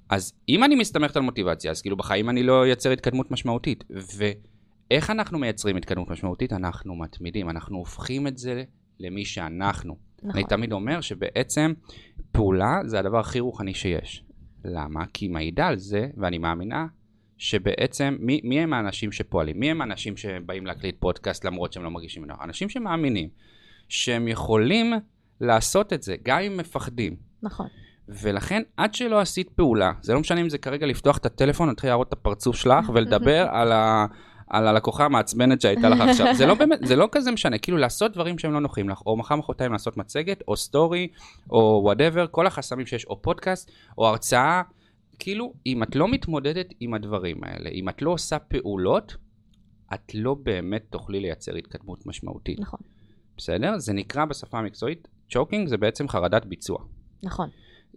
[0.10, 3.84] אז אם אני מסתמכת על מוטיבציה, אז כאילו בחיים אני לא אייצר התקדמות משמעותית.
[3.90, 6.54] ואיך אנחנו מייצרים התקדמות משמעותית?
[6.54, 8.64] אנחנו מתמידים, אנחנו הופכים את זה
[9.00, 9.98] למי שאנחנו.
[10.24, 10.32] נכון.
[10.32, 11.74] אני תמיד אומר שבעצם
[12.32, 14.24] פעולה זה הדבר הכי רוחני שיש.
[14.66, 15.06] למה?
[15.14, 16.86] כי היא מעידה על זה, ואני מאמינה,
[17.44, 19.60] שבעצם מי, מי הם האנשים שפועלים?
[19.60, 22.38] מי הם האנשים שבאים להקליט פודקאסט למרות שהם לא מרגישים נוח?
[22.44, 23.30] אנשים שמאמינים
[23.90, 24.94] שהם יכולים
[25.42, 27.16] לעשות את זה, גם אם מפחדים.
[27.42, 27.68] נכון.
[28.10, 31.90] ולכן עד שלא עשית פעולה, זה לא משנה אם זה כרגע לפתוח את הטלפון, להתחיל
[31.90, 34.06] להראות את הפרצוף שלך ולדבר על, ה,
[34.48, 36.36] על הלקוחה המעצבנת שהייתה לך עכשיו.
[36.36, 39.18] זה לא באמת, זה לא כזה משנה, כאילו לעשות דברים שהם לא נוחים לך, או
[39.18, 41.08] מחר מחרתיים לעשות מצגת, או סטורי,
[41.50, 44.62] או whatever, כל החסמים שיש, או פודקאסט, או הרצאה,
[45.20, 49.16] כאילו, אם את לא מתמודדת עם הדברים האלה, אם את לא עושה פעולות,
[49.94, 52.60] את לא באמת תוכלי לייצר התקדמות משמעותית.
[52.60, 52.80] נכון.
[53.38, 53.78] בסדר?
[53.78, 56.78] זה נקרא בשפה המקצועית, choking זה בעצם חרדת ביצוע.
[57.24, 57.50] נכון.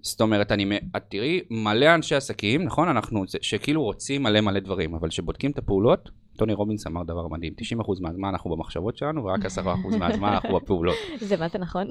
[0.03, 2.89] זאת אומרת, אני, את תראי מלא אנשי עסקים, נכון?
[2.89, 7.53] אנחנו, שכאילו רוצים מלא מלא דברים, אבל כשבודקים את הפעולות, טוני רובינס אמר דבר מדהים,
[7.81, 9.45] 90% מהזמן אנחנו במחשבות שלנו, ורק
[9.95, 10.97] 10% מהזמן אנחנו בפעולות.
[11.21, 11.87] זה מה זה נכון?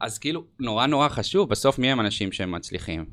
[0.00, 3.04] אז כאילו, נורא נורא חשוב, בסוף מי הם אנשים שהם מצליחים?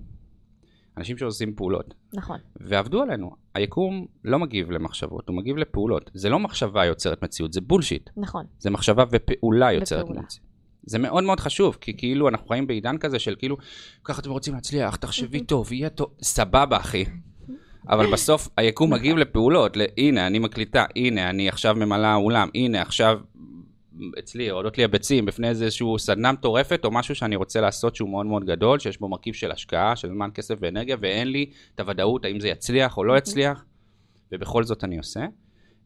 [0.97, 1.93] אנשים שעושים פעולות.
[2.13, 2.37] נכון.
[2.55, 3.31] ועבדו עלינו.
[3.55, 6.11] היקום לא מגיב למחשבות, הוא מגיב לפעולות.
[6.13, 8.09] זה לא מחשבה יוצרת מציאות, זה בולשיט.
[8.17, 8.45] נכון.
[8.59, 10.21] זה מחשבה ופעולה יוצרת ופעולה.
[10.21, 10.51] מציאות.
[10.83, 13.57] זה מאוד מאוד חשוב, כי כאילו אנחנו חיים בעידן כזה של כאילו,
[14.03, 17.05] ככה אתם רוצים להצליח, תחשבי טוב, יהיה טוב, סבבה אחי.
[17.89, 23.19] אבל בסוף היקום מגיב לפעולות, הנה אני מקליטה, הנה אני עכשיו ממלאה אולם, הנה עכשיו
[24.19, 28.25] אצלי יורדות לי הביצים בפני איזשהו סדנה מטורפת או משהו שאני רוצה לעשות שהוא מאוד
[28.25, 32.25] מאוד גדול, שיש בו מרכיב של השקעה, של זמן, כסף ואנרגיה, ואין לי את הוודאות
[32.25, 33.65] האם זה יצליח או לא יצליח,
[34.31, 35.25] ובכל זאת אני עושה.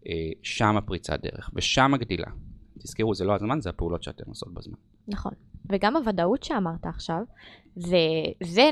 [0.08, 2.28] אה, שם הפריצת דרך, ושם הגדילה.
[2.80, 4.78] תזכרו, זה לא הזמן, זה הפעולות שאתן עושות בזמן.
[5.08, 5.32] נכון.
[5.70, 7.22] וגם הוודאות שאמרת עכשיו,
[7.76, 7.98] זה,
[8.44, 8.70] זה,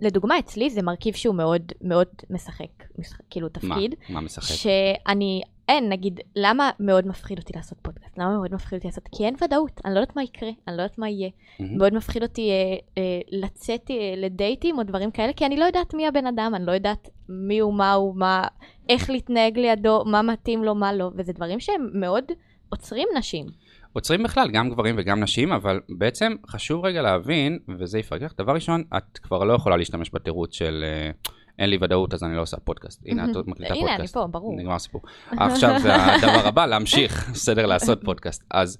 [0.00, 3.94] לדוגמה אצלי זה מרכיב שהוא מאוד מאוד משחק, משחק כאילו תפקיד.
[4.08, 4.14] מה?
[4.14, 4.54] מה משחק?
[4.54, 8.18] שאני, אין, נגיד, למה מאוד מפחיד אותי לעשות פודקאסט?
[8.18, 9.08] למה מאוד מפחיד אותי לעשות?
[9.16, 11.28] כי אין ודאות, אני לא יודעת מה יקרה, אני לא יודעת מה יהיה.
[11.28, 11.62] Mm-hmm.
[11.78, 15.94] מאוד מפחיד אותי אה, אה, לצאת אה, לדייטים או דברים כאלה, כי אני לא יודעת
[15.94, 18.44] מי הבן אדם, אני לא יודעת מי הוא, מה הוא, מה,
[18.88, 22.24] איך להתנהג לידו, מה מתאים לו, מה לא, וזה דברים שהם מאוד
[22.68, 23.46] עוצרים נשים.
[23.92, 28.52] עוצרים בכלל, גם גברים וגם נשים, אבל בעצם חשוב רגע להבין, וזה יפרק לך, דבר
[28.52, 31.10] ראשון, את כבר לא יכולה להשתמש בתירוץ של אה,
[31.58, 33.02] אין לי ודאות אז אני לא עושה פודקאסט.
[33.06, 33.82] הנה, את מקליטה פודקאסט.
[33.82, 34.56] הנה, אני פה, ברור.
[34.56, 35.02] נגמר הסיפור.
[35.30, 38.44] עכשיו זה הדבר הבא, להמשיך, בסדר, לעשות פודקאסט.
[38.50, 38.78] אז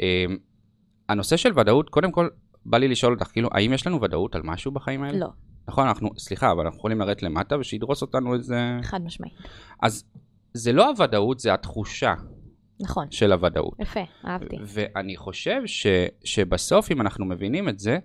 [0.00, 0.24] אה,
[1.08, 2.28] הנושא של ודאות, קודם כל,
[2.66, 5.18] בא לי לשאול אותך, כאילו, האם יש לנו ודאות על משהו בחיים האלה?
[5.18, 5.28] לא.
[5.68, 8.78] נכון, אנחנו, סליחה, אבל אנחנו יכולים לרדת למטה ושידרוס אותנו איזה...
[8.82, 9.34] חד משמעית.
[9.82, 10.04] אז
[10.54, 12.14] זה לא הוודאות, זה התחושה
[12.80, 13.06] נכון.
[13.10, 13.74] של הוודאות.
[13.80, 14.56] יפה, אהבתי.
[14.66, 15.86] ואני חושב ש,
[16.24, 17.98] שבסוף, אם אנחנו מבינים את זה,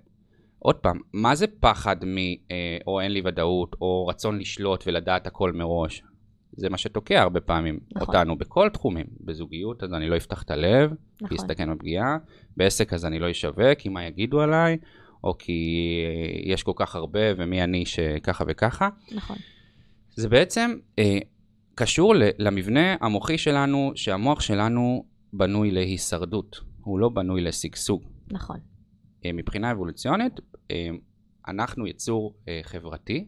[0.60, 2.18] עוד פעם, מה זה פחד מ...
[2.18, 6.04] אה, או אין לי ודאות, או רצון לשלוט ולדעת הכל מראש?
[6.52, 8.16] זה מה שתוקע הרבה פעמים נכון.
[8.16, 9.06] אותנו בכל תחומים.
[9.22, 11.28] בזוגיות, אז אני לא אפתח את הלב, נכון.
[11.30, 12.18] כי אסתכן בפגיעה.
[12.58, 14.78] בעסק, אז אני לא אשווק, כי מה יגידו עליי,
[15.24, 15.82] או כי
[16.44, 18.90] יש כל כך הרבה, ומי אני שככה וככה.
[19.12, 19.38] נכון.
[20.16, 21.18] זה בעצם אה,
[21.76, 28.04] קשור למבנה המוחי שלנו, שהמוח שלנו בנוי להישרדות, הוא לא בנוי לשגשוג.
[28.32, 28.58] נכון.
[29.26, 30.40] אה, מבחינה אבולוציונית,
[30.72, 30.90] אה,
[31.48, 33.28] אנחנו יצור אה, חברתי,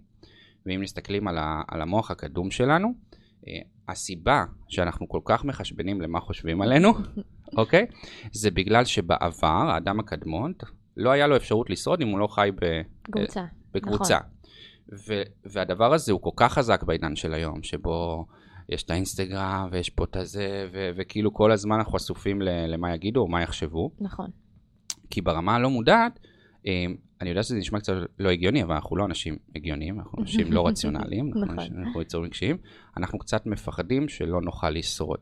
[0.65, 1.28] ואם מסתכלים
[1.67, 2.93] על המוח הקדום שלנו,
[3.88, 6.93] הסיבה שאנחנו כל כך מחשבנים למה חושבים עלינו,
[7.58, 7.86] אוקיי?
[8.32, 10.54] זה בגלל שבעבר, האדם הקדמון,
[10.97, 13.45] לא היה לו אפשרות לשרוד אם הוא לא חי בקבוצה.
[13.73, 14.15] בקבוצה.
[14.15, 14.30] נכון.
[15.08, 18.25] ו- והדבר הזה הוא כל כך חזק בעידן של היום, שבו
[18.69, 23.19] יש את האינסטגרם ויש פה את הזה, ו- וכאילו כל הזמן אנחנו חשופים למה יגידו
[23.19, 23.91] או מה יחשבו.
[23.99, 24.30] נכון.
[25.10, 26.19] כי ברמה הלא מודעת,
[26.67, 26.86] אה,
[27.22, 30.67] אני יודע שזה נשמע קצת לא הגיוני, אבל אנחנו לא אנשים הגיוניים, אנחנו אנשים לא
[30.67, 31.60] רציונליים, נכון.
[31.78, 32.58] אנחנו יצורים רגשיים,
[32.98, 35.19] אנחנו קצת מפחדים שלא נוכל לשרוד,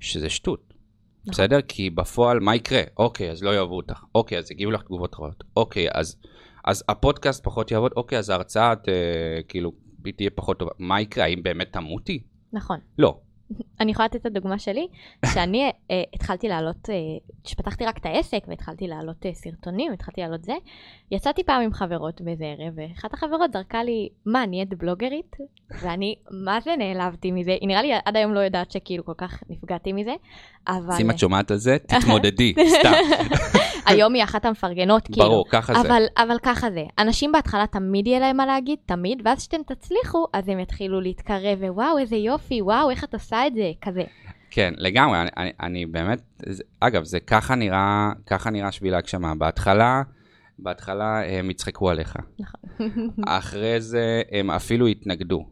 [0.00, 0.74] שזה שטות.
[1.20, 1.32] נכון.
[1.32, 1.60] בסדר?
[1.68, 2.82] כי בפועל, מה יקרה?
[2.96, 4.04] אוקיי, אז לא יאהבו אותך.
[4.14, 5.44] אוקיי, אז יגיעו לך תגובות רעות.
[5.56, 6.16] אוקיי, אז,
[6.64, 7.92] אז הפודקאסט פחות יעבוד.
[7.96, 9.72] אוקיי, אז ההרצאה, את, אה, כאילו,
[10.16, 10.70] תהיה פחות טובה.
[10.78, 11.24] מה יקרה?
[11.24, 12.22] האם באמת תמותי?
[12.52, 12.78] נכון.
[12.98, 13.20] לא.
[13.80, 14.86] אני יכולה לתת את הדוגמה שלי,
[15.26, 16.88] שאני uh, התחלתי לעלות,
[17.44, 20.52] כשפתחתי uh, רק את העסק והתחלתי לעלות uh, סרטונים, התחלתי לעלות זה,
[21.10, 25.36] יצאתי פעם עם חברות באיזה ערב, ואחת החברות זרקה לי, מה, נהיית בלוגרית?
[25.82, 27.56] ואני, מה זה נעלבתי מזה?
[27.60, 30.14] היא נראה לי עד היום לא יודעת שכאילו כל כך נפגעתי מזה,
[30.68, 30.96] אבל...
[30.96, 32.92] שים את שומעת על זה, תתמודדי, סתם.
[33.90, 35.26] היום היא אחת המפרגנות, כאילו.
[35.26, 35.80] ברור, ככה זה.
[35.80, 36.84] אבל, אבל ככה זה.
[36.98, 41.58] אנשים בהתחלה תמיד יהיה להם מה להגיד, תמיד, ואז כשאתם תצליחו, אז הם יתחילו להתקרב,
[41.60, 44.02] ווואו, איזה יופי, וואו, איך את עושה את זה, כזה.
[44.50, 49.34] כן, לגמרי, אני, אני, אני באמת, זה, אגב, זה ככה נראה, ככה נראה שביל ההגשמה.
[49.34, 50.02] בהתחלה,
[50.58, 52.16] בהתחלה הם יצחקו עליך.
[52.40, 53.10] נכון.
[53.38, 55.46] אחרי זה הם אפילו יתנגדו.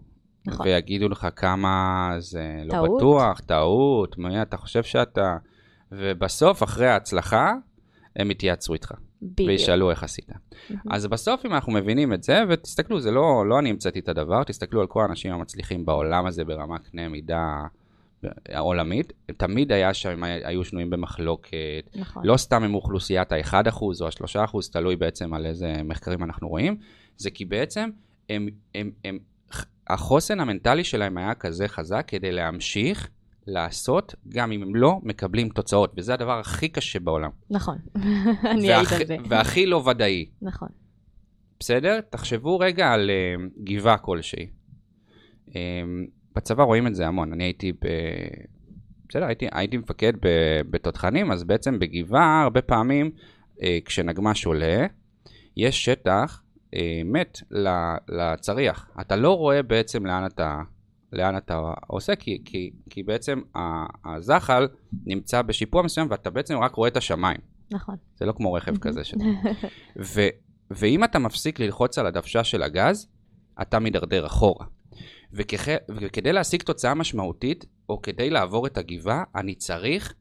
[0.46, 0.66] נכון.
[0.66, 2.96] ויגידו לך כמה זה לא טעות.
[2.96, 5.36] בטוח, טעות, מי אתה חושב שאתה...
[5.92, 7.52] ובסוף, אחרי ההצלחה,
[8.18, 8.92] הם יתייעצו איתך.
[9.22, 9.48] בדיוק.
[9.48, 10.28] וישאלו איך עשית.
[10.90, 14.44] אז בסוף אם אנחנו מבינים את זה, ותסתכלו, זה לא, לא אני המצאתי את הדבר,
[14.44, 17.62] תסתכלו על כל האנשים המצליחים בעולם הזה ברמה קנה מידה
[18.48, 21.90] העולמית, תמיד היה שהם היו שנויים במחלוקת.
[21.96, 22.26] נכון.
[22.26, 26.76] לא סתם הם אוכלוסיית ה-1% או ה-3%, תלוי בעצם על איזה מחקרים אנחנו רואים,
[27.16, 27.90] זה כי בעצם
[28.30, 29.18] הם, הם, הם,
[29.88, 33.08] החוסן המנטלי שלהם היה כזה חזק כדי להמשיך
[33.48, 37.30] לעשות, גם אם הם לא מקבלים תוצאות, וזה הדבר הכי קשה בעולם.
[37.50, 37.78] נכון,
[38.52, 39.16] אני אעיד על זה.
[39.28, 40.26] והכי לא ודאי.
[40.42, 40.68] נכון.
[41.60, 42.00] בסדר?
[42.10, 44.46] תחשבו רגע על uh, גבעה כלשהי.
[45.48, 45.52] Um,
[46.36, 47.86] בצבא רואים את זה המון, אני הייתי ב...
[49.08, 50.12] בסדר, הייתי, הייתי מפקד
[50.70, 53.10] בתותחנים, אז בעצם בגבעה הרבה פעמים
[53.56, 54.86] uh, כשנגמ"ש עולה,
[55.56, 56.42] יש שטח
[56.74, 57.38] uh, מת
[58.08, 58.90] לצריח.
[59.00, 60.62] אתה לא רואה בעצם לאן אתה
[61.12, 63.40] לאן אתה עושה, כי, כי, כי בעצם
[64.04, 64.68] הזחל
[65.06, 67.40] נמצא בשיפוע מסוים ואתה בעצם רק רואה את השמיים.
[67.70, 67.96] נכון.
[68.16, 69.04] זה לא כמו רכב כזה.
[69.04, 69.14] ש...
[70.14, 70.20] ו,
[70.70, 73.08] ואם אתה מפסיק ללחוץ על הדוושה של הגז,
[73.62, 74.66] אתה מידרדר אחורה.
[75.32, 75.68] וכח...
[75.88, 80.14] וכדי להשיג תוצאה משמעותית, או כדי לעבור את הגבעה, אני צריך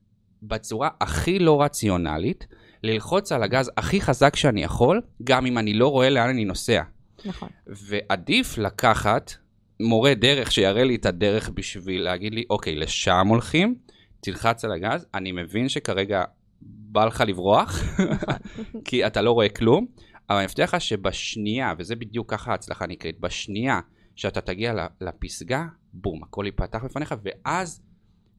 [0.43, 2.47] בצורה הכי לא רציונלית,
[2.83, 6.83] ללחוץ על הגז הכי חזק שאני יכול, גם אם אני לא רואה לאן אני נוסע.
[7.25, 7.49] נכון.
[7.67, 9.31] ועדיף לקחת
[9.79, 13.75] מורה דרך שיראה לי את הדרך בשביל להגיד לי, אוקיי, לשם הולכים,
[14.19, 16.23] תלחץ על הגז, אני מבין שכרגע
[16.61, 17.83] בא לך לברוח,
[18.85, 19.85] כי אתה לא רואה כלום,
[20.29, 23.79] אבל אני מבטיח לך שבשנייה, וזה בדיוק ככה ההצלחה נקראת, בשנייה
[24.15, 27.81] שאתה תגיע לפסגה, בום, הכל ייפתח בפניך, ואז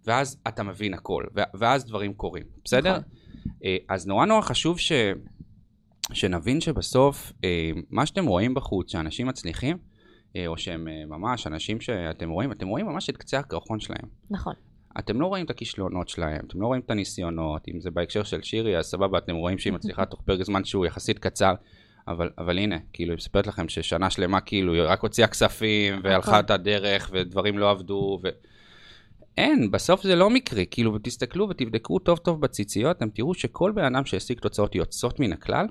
[0.07, 1.24] ואז אתה מבין הכל,
[1.55, 2.90] ואז דברים קורים, בסדר?
[2.90, 3.03] נכון.
[3.64, 4.92] אה, אז נורא נורא חשוב ש...
[6.12, 9.77] שנבין שבסוף, אה, מה שאתם רואים בחוץ, שאנשים מצליחים,
[10.46, 14.08] או שהם אה, ממש אנשים שאתם רואים, אתם רואים ממש את קצה הקרחון שלהם.
[14.30, 14.54] נכון.
[14.98, 18.42] אתם לא רואים את הכישלונות שלהם, אתם לא רואים את הניסיונות, אם זה בהקשר של
[18.42, 21.54] שירי, אז סבבה, אתם רואים שהיא מצליחה תוך פרק זמן שהוא יחסית קצר,
[22.08, 26.30] אבל, אבל הנה, כאילו, היא מספרת לכם ששנה שלמה, כאילו, היא רק הוציאה כספים, והלכה
[26.30, 26.44] נכון.
[26.44, 28.28] את הדרך, ודברים לא עבדו, ו...
[29.38, 33.84] אין, בסוף זה לא מקרי, כאילו, ותסתכלו ותבדקו טוב טוב בציציות, אתם תראו שכל בן
[33.84, 35.66] אדם שהשיג תוצאות יוצאות מן הכלל,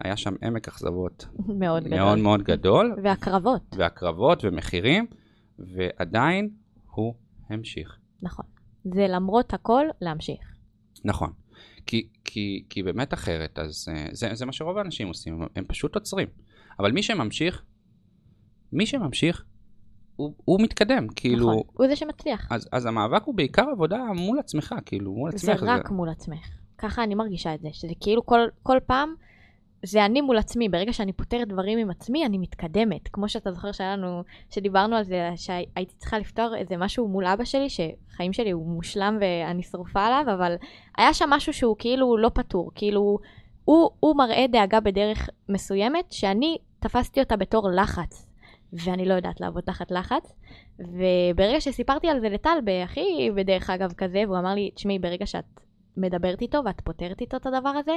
[0.00, 1.26] היה שם עמק אכזבות
[1.60, 1.98] מאוד גדול.
[1.98, 5.06] מאוד מאוד גדול, והקרבות, והקרבות ומחירים,
[5.58, 6.50] ועדיין
[6.90, 7.14] הוא
[7.48, 7.98] המשיך.
[8.22, 8.44] נכון.
[8.84, 10.54] זה למרות הכל להמשיך.
[11.04, 11.32] נכון.
[11.86, 15.94] כי, כי, כי באמת אחרת, אז אה, זה, זה מה שרוב האנשים עושים, הם פשוט
[15.94, 16.28] עוצרים.
[16.78, 17.62] אבל מי שממשיך,
[18.72, 19.44] מי שממשיך,
[20.16, 21.62] הוא, הוא מתקדם, כאילו, נכון.
[21.72, 22.46] הוא זה שמצליח.
[22.50, 25.68] אז, אז המאבק הוא בעיקר עבודה מול עצמך, כאילו, מול זה עצמך.
[25.68, 26.48] רק מול עצמך.
[26.78, 29.14] ככה אני מרגישה את זה, שזה כאילו כל, כל פעם,
[29.84, 30.68] זה אני מול עצמי.
[30.68, 33.08] ברגע שאני פותרת דברים עם עצמי, אני מתקדמת.
[33.12, 37.44] כמו שאתה זוכר שהיה לנו, שדיברנו על זה, שהייתי צריכה לפתור איזה משהו מול אבא
[37.44, 40.54] שלי, שחיים שלי הוא מושלם ואני שרופה עליו, אבל
[40.98, 42.70] היה שם משהו שהוא כאילו לא פתור.
[42.74, 43.18] כאילו,
[43.64, 48.26] הוא, הוא מראה דאגה בדרך מסוימת, שאני תפסתי אותה בתור לחץ.
[48.72, 50.32] ואני לא יודעת לעבוד תחת לחץ.
[50.78, 55.44] וברגע שסיפרתי על זה לטל, בהכי בדרך אגב כזה, והוא אמר לי, תשמעי, ברגע שאת
[55.96, 57.92] מדברת איתו ואת פותרת איתו את הדבר הזה,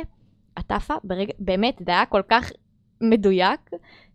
[0.60, 2.52] את עפה, ברגע, באמת, זה היה כל כך
[3.02, 3.60] מדויק,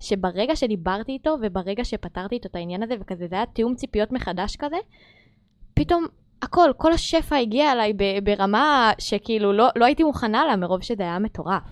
[0.01, 4.57] שברגע שדיברתי איתו וברגע שפתרתי איתו את העניין הזה, וכזה, זה היה תיאום ציפיות מחדש
[4.57, 4.77] כזה,
[5.75, 6.07] פתאום
[6.43, 7.93] הכל, כל השפע הגיע אליי
[8.25, 11.63] ברמה שכאילו לא, לא הייתי מוכנה לה מרוב שזה היה מטורף.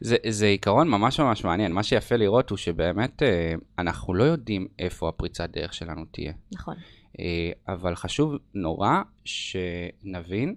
[0.00, 1.72] זה, זה עיקרון ממש ממש מעניין.
[1.72, 6.32] מה שיפה לראות הוא שבאמת אה, אנחנו לא יודעים איפה הפריצת דרך שלנו תהיה.
[6.52, 6.74] נכון.
[7.20, 8.90] אה, אבל חשוב נורא
[9.24, 10.54] שנבין,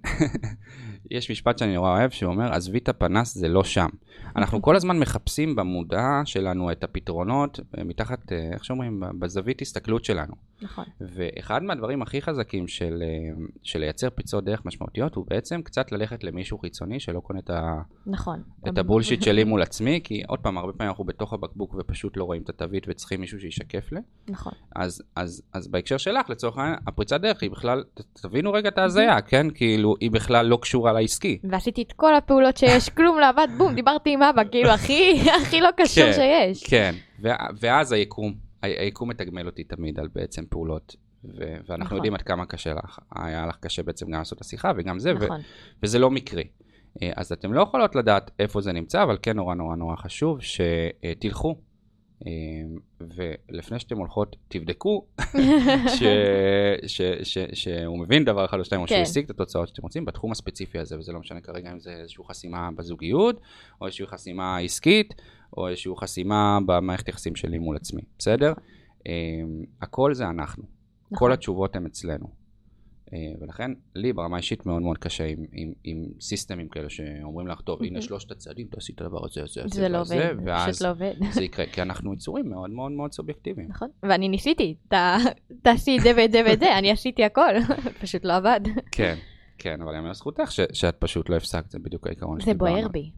[1.12, 3.90] יש משפט שאני נורא אוהב שאומר, עזבי את הפנס, זה לא שם.
[4.36, 10.34] אנחנו כל הזמן מחפשים במודע שלנו את הפתרונות מתחת, אה, איך שאומרים, בזווית הסתכלות שלנו.
[10.62, 10.86] נכון.
[11.02, 16.24] ואחד מהדברים הכי חזקים של, אה, של לייצר פריצות דרך משמעותיות הוא בעצם קצת ללכת
[16.24, 18.44] למישהו חיצוני שלא קונה את, ה, נכון.
[18.68, 22.24] את הבולשיט שלי מול עצמי, כי עוד פעם, הרבה פעמים אנחנו בתוך הבקבוק ופשוט לא
[22.24, 24.00] רואים את התווית וצריכים מישהו שישקף לי.
[24.28, 24.54] נכון.
[24.76, 29.22] אז, אז, אז בהקשר שלך, לצורך העניין, הפריצת דרך היא בכלל, תבינו רגע את ההזיה,
[29.22, 29.48] כן?
[29.54, 31.40] כאילו, היא בכלל לא קשורה לעסקי.
[31.44, 35.62] ועשיתי את כל הפעולות שיש, כלום לא עבד, בום, דיברתי עם אבא, כאילו, הכי, הכי
[35.62, 36.64] לא קשור כן, שיש.
[36.64, 41.96] כן, ו- ואז היקום, היקום מתגמל אותי תמיד על בעצם פעולות, ו- ואנחנו נכון.
[41.98, 43.00] יודעים עד כמה קשה לך.
[43.16, 45.42] היה לך קשה בעצם גם לעשות את השיחה וגם זה, ו- נכון.
[45.84, 46.44] וזה לא מקרי.
[47.02, 50.40] אה, אז אתם לא יכולות לדעת איפה זה נמצא, אבל כן נורא נורא נורא חשוב
[50.42, 51.56] שתלכו.
[52.28, 52.32] אה,
[53.50, 55.06] ולפני שאתם הולכות, תבדקו
[55.98, 56.04] ש,
[56.88, 59.02] ש, ש, שהוא מבין דבר אחד או שתיים, או שהוא כן.
[59.02, 62.24] השיג את התוצאות שאתם רוצים בתחום הספציפי הזה, וזה לא משנה כרגע אם זה איזושהי
[62.28, 63.42] חסימה בזוגיות,
[63.82, 65.14] או איזושהי חסימה עסקית,
[65.58, 68.54] או איזושהי חסימה במערכת יחסים שלי מול עצמי, בסדר?
[69.08, 69.14] אה,
[69.82, 71.32] הכל זה אנחנו, כל נכון.
[71.32, 72.45] התשובות הן אצלנו.
[73.16, 77.62] אה, ולכן לי ברמה אישית מאוד מאוד קשה עם, עם, עם סיסטמים כאלה שאומרים לך,
[77.62, 80.82] טוב, הנה שלושת הצעדים, תעשי את הדבר הזה, זה לא והזה", עובד, זה ואז פשוט
[80.82, 81.14] לא עובד.
[81.32, 83.68] זה יקרה, כי אנחנו יצורים מאוד מאוד מאוד סובייקטיביים.
[83.70, 84.96] נכון, ואני ניסיתי, ת-
[85.62, 87.54] תעשי את זה ואת זה ואת זה, אני עשיתי הכל,
[88.02, 88.62] פשוט לא עבד.
[88.92, 89.16] כן,
[89.58, 92.78] כן, אבל יאמר לזכותך ש- שאת פשוט לא הפסקת, זה בדיוק העיקרון זה שדיברנו בוער
[92.80, 92.92] עליו.
[92.92, 93.12] בי.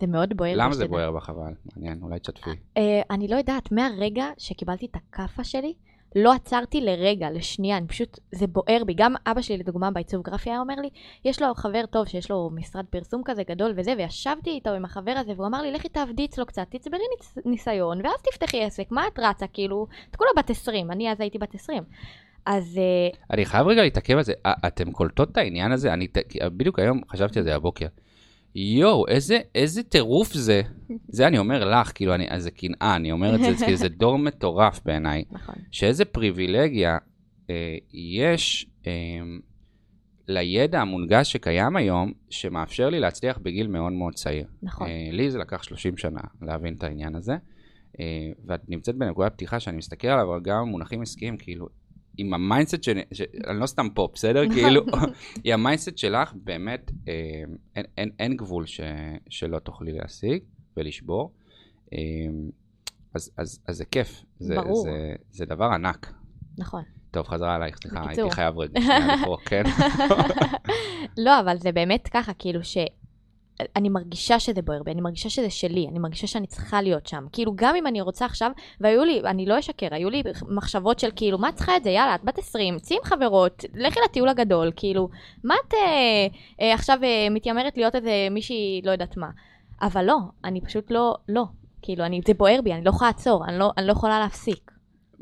[0.00, 0.52] זה מאוד בוער.
[0.56, 0.88] למה זה.
[0.88, 1.52] בוער בך אבל?
[1.76, 2.50] מעניין, אולי תשתפי.
[2.76, 5.74] אה, אני לא יודעת, מהרגע שקיבלתי את הכאפה שלי,
[6.16, 8.94] לא עצרתי לרגע, לשנייה, אני פשוט, זה בוער בי.
[8.96, 10.88] גם אבא שלי, לדוגמה, בעיצוב גרפי היה אומר לי,
[11.24, 15.14] יש לו חבר טוב שיש לו משרד פרסום כזה גדול וזה, וישבתי איתו עם החבר
[15.16, 19.06] הזה, והוא אמר לי, לכי תעבדי אצלו קצת, תצברי ניס- ניסיון, ואז תפתחי עסק, מה
[19.06, 19.46] את רצה?
[19.46, 21.82] כאילו, את כולה בת 20, אני אז הייתי בת 20.
[22.46, 25.92] אז אה, אני חייב רגע להתעכב על זה, א- אתם קולטות את העניין הזה?
[25.92, 27.86] אני כי בדיוק היום חשבתי על זה הבוקר.
[28.54, 30.62] יואו, איזה, איזה טירוף זה.
[31.16, 33.88] זה אני אומר לך, כאילו, אני, אז זה קנאה, אני אומר את זה, כי זה
[34.02, 35.24] דור מטורף בעיניי.
[35.30, 36.98] נכון, שאיזה פריבילגיה
[37.50, 38.92] אה, יש אה,
[40.28, 44.46] לידע המונגש שקיים היום, שמאפשר לי להצליח בגיל מאוד מאוד צעיר.
[44.62, 44.86] נכון.
[44.86, 47.36] אה, לי זה לקח 30 שנה להבין את העניין הזה,
[48.00, 51.68] אה, ואת נמצאת בנקודת פתיחה שאני מסתכל עליו, אבל גם מונחים עסקיים, כאילו,
[52.18, 53.22] עם ה mindset שלי, ש...
[53.46, 54.42] אני לא סתם פה, בסדר?
[54.54, 54.82] כאילו,
[55.44, 57.14] עם ה mindset שלך, באמת, אה,
[57.76, 58.80] אין, אין, אין גבול ש...
[59.28, 60.42] שלא תוכלי להשיג
[60.76, 61.32] ולשבור.
[61.92, 61.98] אה,
[63.14, 64.82] אז, אז, אז זה כיף, זה, ברור.
[64.82, 66.12] זה, זה דבר ענק.
[66.58, 66.82] נכון.
[67.10, 68.08] טוב, חזרה עלייך, סליחה.
[68.08, 69.62] הייתי חייב רגע שנייה לקרוא, כן?
[71.18, 72.76] לא, אבל זה באמת ככה, כאילו ש...
[73.76, 77.26] אני מרגישה שזה בוער בי, אני מרגישה שזה שלי, אני מרגישה שאני צריכה להיות שם.
[77.32, 78.50] כאילו, גם אם אני רוצה עכשיו,
[78.80, 81.90] והיו לי, אני לא אשקר, היו לי מחשבות של כאילו, מה את צריכה את זה?
[81.90, 85.08] יאללה, את בת 20, צאי עם חברות, לכי לטיול הגדול, כאילו,
[85.44, 85.80] מה את אה,
[86.60, 89.30] אה, עכשיו אה, מתיימרת להיות איזה מישהי, לא יודעת מה.
[89.82, 91.44] אבל לא, אני פשוט לא, לא.
[91.82, 94.71] כאילו, אני, זה בוער בי, אני לא יכולה לעצור, אני לא, אני לא יכולה להפסיק.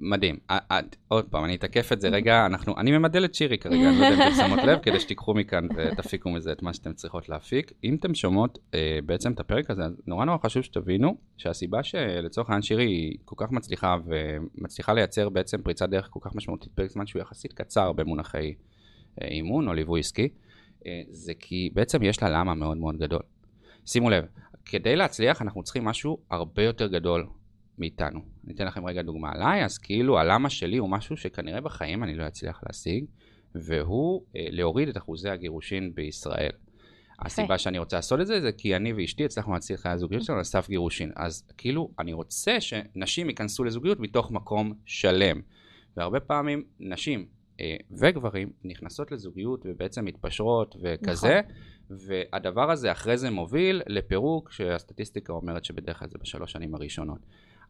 [0.00, 0.36] מדהים.
[0.50, 4.00] את, עוד פעם, אני אתקף את זה רגע, אנחנו, אני ממדל את שירי כרגע, אני
[4.00, 7.28] לא יודע אם אתם שמות לב, כדי שתיקחו מכאן ותפיקו מזה את מה שאתם צריכות
[7.28, 7.72] להפיק.
[7.84, 12.62] אם אתם שומעות אה, בעצם את הפרק הזה, נורא נורא חשוב שתבינו שהסיבה שלצורך העניין
[12.62, 17.06] שירי היא כל כך מצליחה ומצליחה לייצר בעצם פריצת דרך כל כך משמעותית פרק זמן
[17.06, 18.54] שהוא יחסית קצר במונחי
[19.22, 20.28] אה, אימון או ליווי עסקי,
[20.86, 23.22] אה, זה כי בעצם יש לה למה מאוד מאוד גדול.
[23.86, 24.24] שימו לב,
[24.64, 27.26] כדי להצליח אנחנו צריכים משהו הרבה יותר גדול
[27.80, 28.20] מאיתנו.
[28.44, 32.14] אני אתן לכם רגע דוגמה עליי, אז כאילו הלמה שלי הוא משהו שכנראה בחיים אני
[32.14, 33.04] לא אצליח להשיג,
[33.54, 36.50] והוא אה, להוריד את אחוזי הגירושין בישראל.
[37.20, 40.38] הסיבה שאני רוצה לעשות את זה, זה כי אני ואשתי הצלחנו להציל חיי הזוגיות שלנו
[40.38, 41.12] על סף גירושין.
[41.16, 45.40] אז כאילו, אני רוצה שנשים ייכנסו לזוגיות מתוך מקום שלם.
[45.96, 47.26] והרבה פעמים נשים
[47.60, 51.96] אה, וגברים נכנסות לזוגיות ובעצם מתפשרות וכזה, נכון.
[52.06, 57.20] והדבר הזה אחרי זה מוביל לפירוק, שהסטטיסטיקה אומרת שבדרך כלל זה בשלוש שנים הראשונות.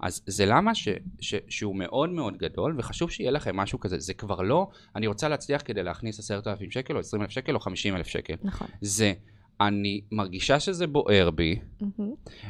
[0.03, 0.89] אז זה למה ש,
[1.21, 3.99] ש, שהוא מאוד מאוד גדול, וחשוב שיהיה לכם משהו כזה.
[3.99, 7.55] זה כבר לא, אני רוצה להצליח כדי להכניס עשרת אלפים שקל, או עשרים אלף שקל,
[7.55, 8.35] או חמישים אלף שקל.
[8.43, 8.69] נכון.
[8.81, 9.13] זה,
[9.61, 12.03] אני מרגישה שזה בוער בי, mm-hmm.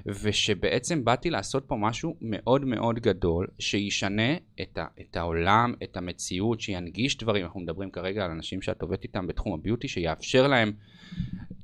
[0.07, 6.61] ושבעצם באתי לעשות פה משהו מאוד מאוד גדול, שישנה את, ה, את העולם, את המציאות,
[6.61, 7.45] שינגיש דברים.
[7.45, 10.73] אנחנו מדברים כרגע על אנשים שאת עובדת איתם בתחום הביוטי, שיאפשר להם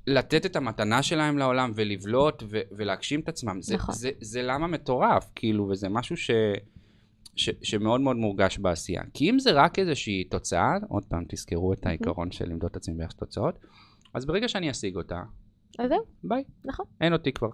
[0.06, 3.62] לתת את המתנה שלהם לעולם ולבלוט ו- ולהגשים את עצמם.
[3.62, 3.94] זה, נכון.
[3.94, 6.30] זה, זה, זה למה מטורף, כאילו, וזה משהו ש,
[7.36, 9.02] ש, שמאוד מאוד מורגש בעשייה.
[9.14, 12.94] כי אם זה רק איזושהי תוצאה, עוד פעם, תזכרו את העיקרון של למדוד את עצמי
[12.94, 13.58] ביחס תוצאות,
[14.14, 15.22] אז ברגע שאני אשיג אותה,
[15.78, 16.04] אז זהו.
[16.24, 16.44] ביי.
[16.64, 16.86] נכון.
[17.00, 17.48] אין אותי כבר.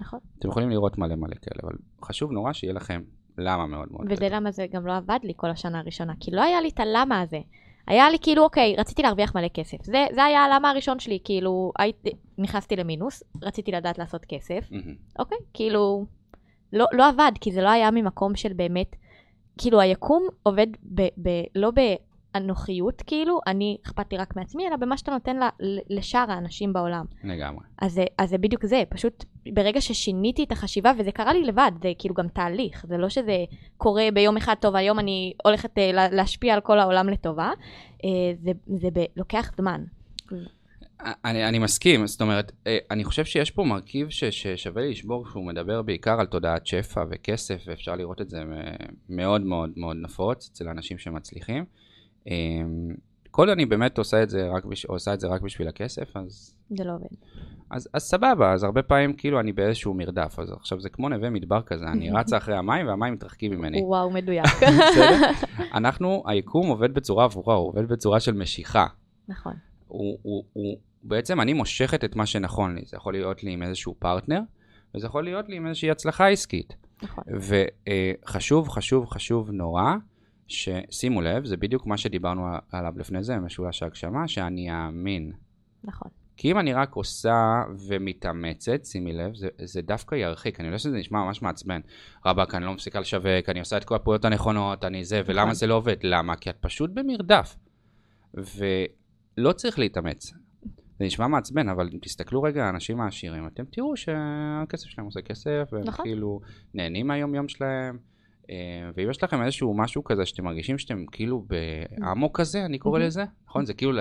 [0.00, 0.20] נכון.
[0.38, 1.72] אתם יכולים לראות מלא מלא כאלה, אבל
[2.04, 3.02] חשוב נורא שיהיה לכם
[3.38, 4.06] למה מאוד מאוד.
[4.10, 6.80] וזה למה זה גם לא עבד לי כל השנה הראשונה, כי לא היה לי את
[6.80, 7.40] הלמה הזה.
[7.86, 9.76] היה לי כאילו, אוקיי, רציתי להרוויח מלא כסף.
[9.84, 15.18] זה, זה היה הלמה הראשון שלי, כאילו, הייתי, נכנסתי למינוס, רציתי לדעת לעשות כסף, mm-hmm.
[15.18, 16.06] אוקיי, כאילו,
[16.72, 18.96] לא, לא עבד, כי זה לא היה ממקום של באמת,
[19.58, 21.70] כאילו, היקום עובד ב, ב, לא
[22.36, 25.48] אנוכיות, כאילו, אני אכפת לי רק מעצמי, אלא במה שאתה נותן לה,
[25.90, 27.04] לשאר האנשים בעולם.
[27.24, 27.64] לגמרי.
[27.78, 31.92] אז, אז זה בדיוק זה, פשוט ברגע ששיניתי את החשיבה, וזה קרה לי לבד, זה
[31.98, 33.44] כאילו גם תהליך, זה לא שזה
[33.76, 38.02] קורה ביום אחד, טוב, היום אני הולכת uh, להשפיע על כל העולם לטובה, uh,
[38.42, 39.84] זה, זה ב, לוקח זמן.
[41.00, 45.26] אני, אני מסכים, זאת אומרת, אה, אני חושב שיש פה מרכיב ש, ששווה לי לשבור,
[45.26, 48.42] שהוא מדבר בעיקר על תודעת שפע וכסף, ואפשר לראות את זה
[49.08, 51.64] מאוד מאוד מאוד נפוץ אצל אנשים שמצליחים.
[52.26, 52.94] אמ,
[53.30, 54.84] כל אני באמת עושה את זה רק, בש...
[54.84, 56.56] עושה את זה רק בשביל הכסף, אז...
[56.70, 57.06] זה לא עובד.
[57.70, 61.30] אז, אז סבבה, אז הרבה פעמים כאילו אני באיזשהו מרדף, אז עכשיו זה כמו נווה
[61.30, 63.82] מדבר כזה, אני רצה אחרי המים והמים מתרחקים ממני.
[63.82, 64.46] וואו, מדויק.
[65.74, 68.86] אנחנו, היקום עובד בצורה עבורה, הוא עובד בצורה של משיכה.
[69.28, 69.54] נכון.
[69.88, 73.62] הוא, הוא, הוא, בעצם אני מושכת את מה שנכון לי, זה יכול להיות לי עם
[73.62, 74.40] איזשהו פרטנר,
[74.94, 76.76] וזה יכול להיות לי עם איזושהי הצלחה עסקית.
[77.02, 77.24] נכון.
[78.24, 79.94] וחשוב, חשוב, חשוב נורא.
[80.48, 85.32] ששימו לב, זה בדיוק מה שדיברנו עליו לפני זה, משולש ההגשמה, שאני אאמין.
[85.84, 86.10] נכון.
[86.36, 90.60] כי אם אני רק עושה ומתאמצת, שימי לב, זה, זה דווקא ירחיק.
[90.60, 91.80] אני יודע שזה נשמע ממש מעצבן.
[92.26, 95.54] רבאק, אני לא מפסיקה לשווק, אני עושה את כל הפעולות הנכונות, אני זה, ולמה נכון.
[95.54, 95.96] זה לא עובד?
[96.02, 96.36] למה?
[96.36, 97.56] כי את פשוט במרדף.
[98.34, 100.32] ולא צריך להתאמץ.
[100.98, 105.68] זה נשמע מעצבן, אבל תסתכלו רגע על האנשים העשירים, אתם תראו שהכסף שלהם עושה כסף,
[105.72, 106.04] והם נכון.
[106.04, 106.40] כאילו
[106.74, 107.98] נהנים מהיום יום שלהם.
[108.50, 112.98] אה, ואם יש לכם איזשהו משהו כזה שאתם מרגישים שאתם כאילו באמוק כזה, אני קורא
[112.98, 113.66] לזה, נכון?
[113.66, 113.92] זה כאילו,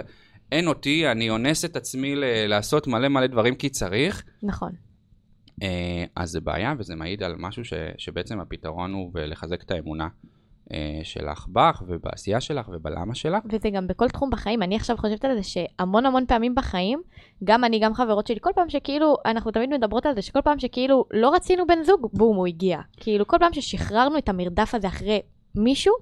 [0.52, 2.14] אין אותי, אני אונס את עצמי
[2.48, 4.24] לעשות מלא מלא דברים כי צריך.
[4.43, 4.72] נכון.
[5.64, 7.64] אה, אז זה בעיה, וזה מעיד על משהו
[7.98, 10.08] שבעצם הפתרון הוא לחזק את האמונה.
[10.74, 13.43] אה, שלך בך ובעשייה שלך ובלמה שלך.
[13.51, 14.63] וזה גם בכל תחום בחיים.
[14.63, 17.01] אני עכשיו חושבת על זה שהמון המון פעמים בחיים,
[17.43, 20.59] גם אני, גם חברות שלי, כל פעם שכאילו, אנחנו תמיד מדברות על זה, שכל פעם
[20.59, 22.80] שכאילו לא רצינו בן זוג, בום, הוא הגיע.
[22.97, 25.22] כאילו, כל פעם ששחררנו את המרדף הזה אחרי
[25.55, 25.93] מישהו,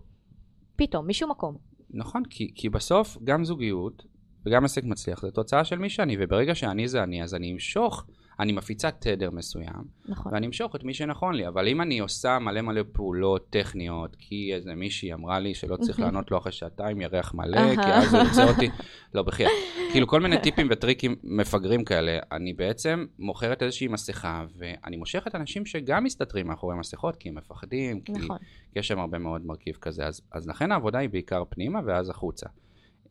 [0.75, 1.57] פתאום, מישהו מקום.
[1.89, 4.03] נכון, כי, כי בסוף גם זוגיות
[4.45, 8.05] וגם עסק מצליח זה תוצאה של מי שאני, וברגע שאני זה אני, אז אני אמשוך.
[8.39, 10.33] אני מפיצה תדר מסוים, נכון.
[10.33, 14.51] ואני אמשוך את מי שנכון לי, אבל אם אני עושה מלא מלא פעולות טכניות, כי
[14.53, 18.23] איזה מישהי אמרה לי שלא צריך לענות לו אחרי שעתיים ירח מלא, כי אז הוא
[18.23, 18.69] יוצא אותי,
[19.13, 19.51] לא בחייאת.
[19.91, 25.65] כאילו כל מיני טיפים וטריקים מפגרים כאלה, אני בעצם מוכרת איזושהי מסכה, ואני מושכת אנשים
[25.65, 28.37] שגם מסתתרים מאחורי מסכות, כי הם מפחדים, כי, נכון.
[28.75, 32.47] יש שם הרבה מאוד מרכיב כזה, אז, אז לכן העבודה היא בעיקר פנימה ואז החוצה.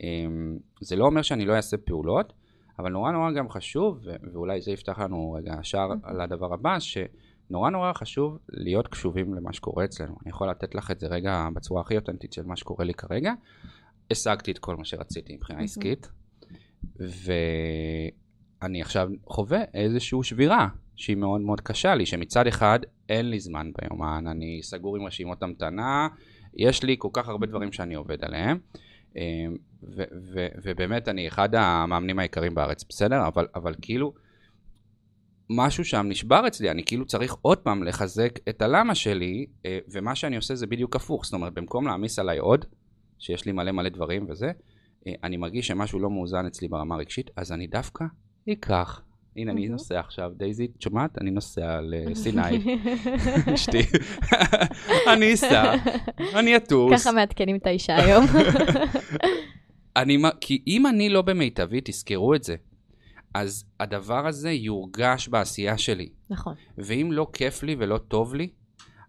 [0.00, 2.32] אמ, זה לא אומר שאני לא אעשה פעולות,
[2.78, 4.00] אבל נורא נורא גם חשוב,
[4.32, 9.52] ואולי זה יפתח לנו רגע שער על הדבר הבא, שנורא נורא חשוב להיות קשובים למה
[9.52, 10.16] שקורה אצלנו.
[10.22, 13.32] אני יכול לתת לך את זה רגע בצורה הכי אותנטית של מה שקורה לי כרגע.
[14.10, 15.64] השגתי את כל מה שרציתי מבחינה מהמם.
[15.64, 16.08] עסקית,
[16.96, 23.70] ואני עכשיו חווה איזושהי שבירה שהיא מאוד מאוד קשה לי, שמצד אחד אין לי זמן
[23.78, 26.08] ביומן, אני סגור עם רשימות המתנה,
[26.54, 28.58] יש לי כל כך הרבה דברים שאני עובד עליהם,
[29.96, 30.02] ו-
[30.34, 33.26] ו- ובאמת אני אחד המאמנים העיקריים בארץ, בסדר?
[33.26, 34.14] אבל, אבל כאילו,
[35.50, 40.14] משהו שם נשבר אצלי, אני כאילו צריך עוד פעם לחזק את הלמה שלי, אה, ומה
[40.14, 42.64] שאני עושה זה בדיוק הפוך, זאת אומרת, במקום להעמיס עליי עוד,
[43.18, 44.52] שיש לי מלא מלא דברים וזה,
[45.06, 48.04] אה, אני מרגיש שמשהו לא מאוזן אצלי ברמה הרגשית, אז אני דווקא
[48.52, 49.02] אקח.
[49.36, 49.68] הנה, אני.
[49.68, 51.18] נוסע עכשיו, דייזי, את שומעת?
[51.20, 52.42] אני נוסע לסיני,
[53.54, 53.82] אשתי.
[55.12, 55.74] אני אסע,
[56.34, 57.00] אני אטוס.
[57.00, 58.24] ככה מעדכנים את האישה היום.
[59.96, 62.56] אני, כי אם אני לא במיטבי, תזכרו את זה.
[63.34, 66.08] אז הדבר הזה יורגש בעשייה שלי.
[66.30, 66.54] נכון.
[66.78, 68.48] ואם לא כיף לי ולא טוב לי,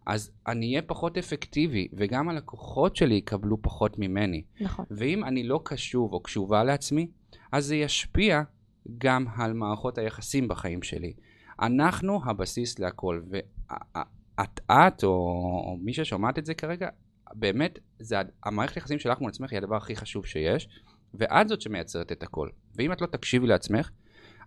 [0.06, 4.44] אז אני אהיה פחות אפקטיבי, וגם הלקוחות שלי יקבלו פחות ממני.
[4.62, 4.86] נכון.
[4.92, 7.08] ואם אני לא קשוב או קשובה לעצמי,
[7.52, 8.42] אז זה ישפיע
[8.98, 11.14] גם על מערכות היחסים בחיים שלי.
[11.62, 16.90] אנחנו הבסיס להכל, ואת, את או, או מי ששומעת את זה כרגע,
[17.34, 20.68] באמת, זה, המערכת היחסים שלך מול עצמך היא הדבר הכי חשוב שיש,
[21.14, 22.50] ואת זאת שמייצרת את הכל.
[22.76, 23.90] ואם את לא תקשיבי לעצמך,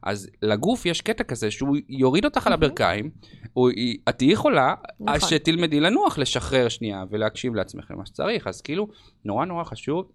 [0.02, 3.10] אז לגוף יש קטע כזה שהוא יוריד אותך על הברכיים,
[3.56, 5.14] היא- את תהיי חולה, נכון.
[5.14, 8.46] אז שתלמדי לנוח, לשחרר שנייה ולהקשיב לעצמך למה שצריך.
[8.46, 8.88] אז כאילו,
[9.24, 10.10] נורא נורא חשוב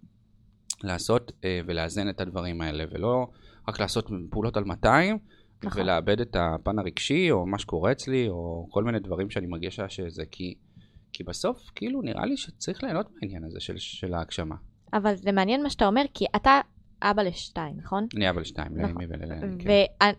[0.83, 3.27] לעשות אה, ולאזן את הדברים האלה, ולא
[3.67, 5.17] רק לעשות פעולות על 200,
[5.63, 5.81] נכון.
[5.81, 10.23] ולאבד את הפן הרגשי, או מה שקורה אצלי, או כל מיני דברים שאני מרגיש שזה,
[10.31, 10.53] כי,
[11.13, 14.55] כי בסוף, כאילו, נראה לי שצריך ליהנות מהעניין הזה של, של ההגשמה.
[14.93, 16.61] אבל זה מעניין מה שאתה אומר, כי אתה
[17.01, 18.07] אבא לשתיים, נכון?
[18.15, 18.89] אני אבא לשתיים, נכון.
[18.89, 19.57] לאמי ולאלן.
[19.59, 19.69] כן.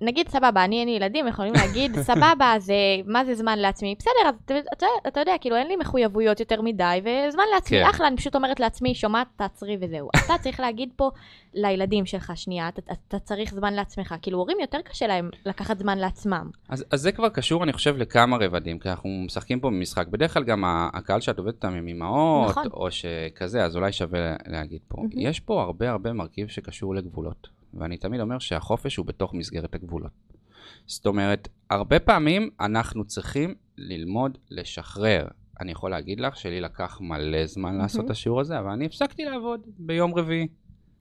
[0.00, 2.74] ונגיד סבבה, אני אין לי ילדים, יכולים להגיד סבבה, זה,
[3.06, 3.94] מה זה זמן לעצמי?
[3.98, 7.86] בסדר, אז אתה, אתה, אתה יודע, כאילו אין לי מחויבויות יותר מדי, וזמן לעצמי, כן.
[7.90, 10.08] אחלה, אני פשוט אומרת לעצמי, שומעת, תעצרי וזהו.
[10.26, 11.10] אתה צריך להגיד פה
[11.54, 14.14] לילדים שלך, שנייה, אתה, אתה צריך זמן לעצמך.
[14.22, 16.50] כאילו, הורים יותר קשה להם לקחת זמן לעצמם.
[16.68, 20.06] אז, אז זה כבר קשור, אני חושב, לכמה רבדים, כי אנחנו משחקים פה במשחק.
[20.08, 22.66] בדרך כלל גם הקהל שאת עובדת איתם הם אימהות, נכון.
[22.72, 25.02] או שכזה, אז אולי שווה להגיד פה.
[25.12, 30.12] יש פה הרבה הרבה מרכיב שקשור לגבולות, ואני תמיד אומר שהחופש הוא בתוך מסגרת הגבולות.
[30.86, 35.26] זאת אומרת, הרבה פעמים אנחנו צריכים ללמוד לשחרר.
[35.60, 38.06] אני יכול להגיד לך שלי לקח מלא זמן לעשות מהמם.
[38.06, 40.48] את השיעור הזה, אבל אני הפסקתי לעבוד ביום רביעי.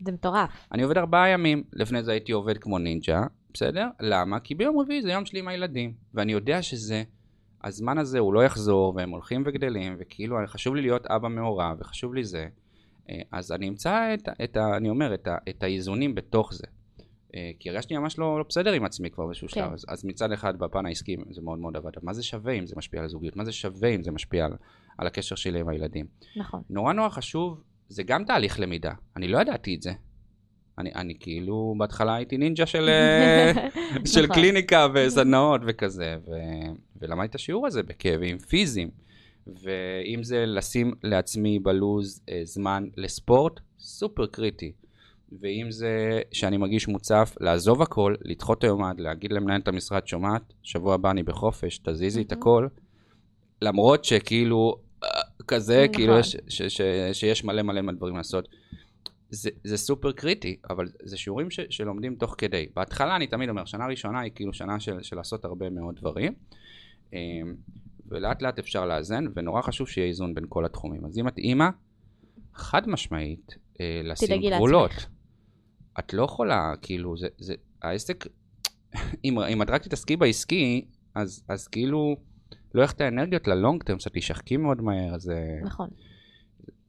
[0.05, 0.49] זה מטורף.
[0.71, 3.21] אני עובד ארבעה ימים, לפני זה הייתי עובד כמו נינג'ה,
[3.53, 3.87] בסדר?
[3.99, 4.39] למה?
[4.39, 7.03] כי ביום רביעי זה יום שלי עם הילדים, ואני יודע שזה,
[7.63, 12.13] הזמן הזה הוא לא יחזור, והם הולכים וגדלים, וכאילו חשוב לי להיות אבא מעורב, וחשוב
[12.13, 12.47] לי זה.
[13.09, 16.67] אה, אז אני אמצא את, את ה, אני אומר, את, ה, את האיזונים בתוך זה.
[17.35, 19.53] אה, כי הרגשתי ממש לא, לא בסדר עם עצמי כבר באיזשהו כן.
[19.53, 22.65] שלב, אז, אז מצד אחד בפן העסקי זה מאוד מאוד עבד, מה זה שווה אם
[22.65, 23.35] זה משפיע על הזוגיות?
[23.35, 24.53] מה זה שווה אם זה משפיע על,
[24.97, 26.05] על הקשר שלי עם הילדים?
[26.35, 26.61] נכון.
[26.69, 28.93] נורא נורא חשוב, זה גם תהליך למידה.
[29.17, 29.91] אני לא ידעתי את זה.
[30.77, 33.51] אני, אני כאילו, בהתחלה הייתי נינג'ה של, אה,
[34.13, 34.35] של נכון.
[34.35, 36.31] קליניקה וסדנאות וכזה, ו,
[37.01, 38.89] ולמדתי את השיעור הזה בכאבים פיזיים.
[39.47, 44.71] ואם זה לשים לעצמי בלוז אה, זמן לספורט, סופר קריטי.
[45.41, 50.93] ואם זה שאני מרגיש מוצף, לעזוב הכל, לדחות את היומן, להגיד למנהלת המשרד, שומעת, שבוע
[50.93, 52.41] הבא אני בחופש, תזיזי את מהמם.
[52.41, 52.67] הכל.
[53.61, 55.09] למרות שכאילו, אה,
[55.47, 55.95] כזה, נכון.
[55.95, 56.81] כאילו, יש, ש, ש,
[57.13, 58.47] שיש מלא מלא מלא דברים לעשות.
[59.29, 62.65] זה, זה סופר קריטי, אבל זה שיעורים ש, שלומדים תוך כדי.
[62.75, 66.33] בהתחלה אני תמיד אומר, שנה ראשונה היא כאילו שנה של, של לעשות הרבה מאוד דברים,
[67.13, 67.55] אמ,
[68.11, 71.05] ולאט לאט אפשר לאזן, ונורא חשוב שיהיה איזון בין כל התחומים.
[71.05, 71.69] אז אם את אימא,
[72.53, 74.91] חד משמעית, אה, לשים גבולות.
[74.91, 75.07] לעצמך.
[75.99, 78.27] את לא יכולה, כאילו, זה, זה, העסק,
[79.25, 80.85] אם, אם את רק תתעסקי בעסקי,
[81.15, 82.15] אז, אז כאילו,
[82.73, 85.89] לא לך את האנרגיות ללונג טרם, שאת תשחקי מאוד מהר, אז זה נכון.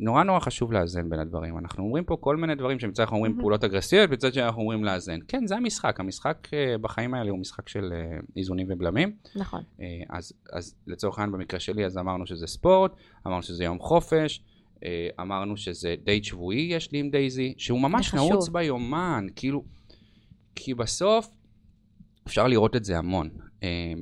[0.02, 1.58] נורא נורא חשוב לאזן בין הדברים.
[1.58, 3.42] אנחנו אומרים פה כל מיני דברים שמצד אנחנו אומרים מהמם.
[3.42, 5.18] פעולות אגרסיביות, מצד שני אנחנו אומרים לאזן.
[5.28, 9.16] כן, זה המשחק, המשחק אה, בחיים האלה הוא משחק של אה, איזונים ובלמים.
[9.36, 9.62] נכון.
[9.80, 12.92] אה, אז, אז לצורך העניין במקרה שלי, אז אמרנו שזה ספורט,
[13.26, 14.44] אמרנו שזה יום חופש,
[15.20, 18.14] אמרנו שזה דייט שבועי יש לי עם דייזי, שהוא ממש.
[18.14, 19.64] נעוץ ביומן, כאילו,
[20.54, 21.28] כי בסוף
[22.26, 23.30] אפשר לראות את זה המון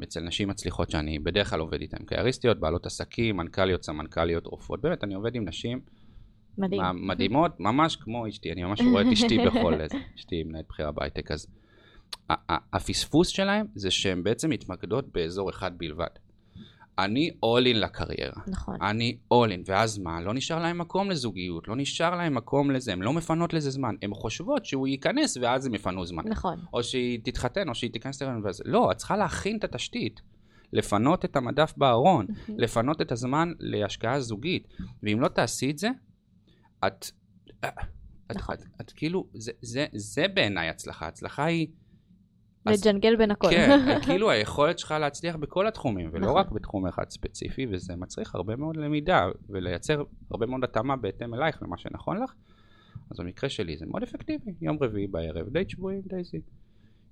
[0.03, 5.05] אצל נשים מצליחות שאני בדרך כלל עובד איתן, קייריסטיות, בעלות עסקים, מנכ"ליות, סמנכ"ליות, רופאות, באמת,
[5.05, 5.81] אני עובד עם נשים
[6.59, 6.83] מדהים.
[6.95, 11.31] מדהימות, ממש כמו אשתי, אני ממש רואה את אשתי בכל איזה, אשתי מנהלת בחירה בהייטק,
[11.31, 11.47] אז
[12.49, 16.07] הפספוס שלהם זה שהן בעצם מתמקדות באזור אחד בלבד.
[17.05, 18.43] אני all in לקריירה.
[18.47, 18.83] נכון.
[18.83, 20.21] אני all in, ואז מה?
[20.21, 23.95] לא נשאר להם מקום לזוגיות, לא נשאר להם מקום לזה, הן לא מפנות לזה זמן.
[24.03, 26.29] הן חושבות שהוא ייכנס ואז הם יפנו זמן.
[26.29, 26.59] נכון.
[26.73, 28.65] או שהיא תתחתן, או שהיא תיכנס להיריון וזה.
[28.67, 30.21] לא, את צריכה להכין את התשתית.
[30.73, 34.69] לפנות את המדף בארון, לפנות את הזמן להשקעה זוגית.
[35.03, 35.89] ואם לא תעשי את זה,
[36.87, 37.11] את...
[37.65, 38.55] את, נכון.
[38.55, 41.07] את, את כאילו, זה, זה, זה בעיניי הצלחה.
[41.07, 41.67] הצלחה היא...
[42.71, 43.51] לג'נגל בין הכל.
[43.51, 46.41] כן, כאילו היכולת שלך להצליח בכל התחומים, ולא נכון.
[46.41, 51.63] רק בתחום אחד ספציפי, וזה מצריך הרבה מאוד למידה, ולייצר הרבה מאוד התאמה בהתאם אלייך
[51.63, 52.35] למה שנכון לך.
[53.11, 56.41] אז במקרה שלי זה מאוד אפקטיבי, יום רביעי בערב, די שבויים, דייזי.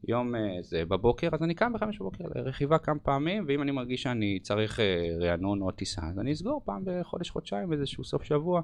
[0.08, 4.02] יום אה, זה בבוקר, אז אני קם בחמש בבוקר לרכיבה כמה פעמים, ואם אני מרגיש
[4.02, 4.84] שאני צריך אה,
[5.20, 8.62] רענון או טיסה, אז אני אסגור פעם בחודש, חודשיים, איזשהו סוף שבוע,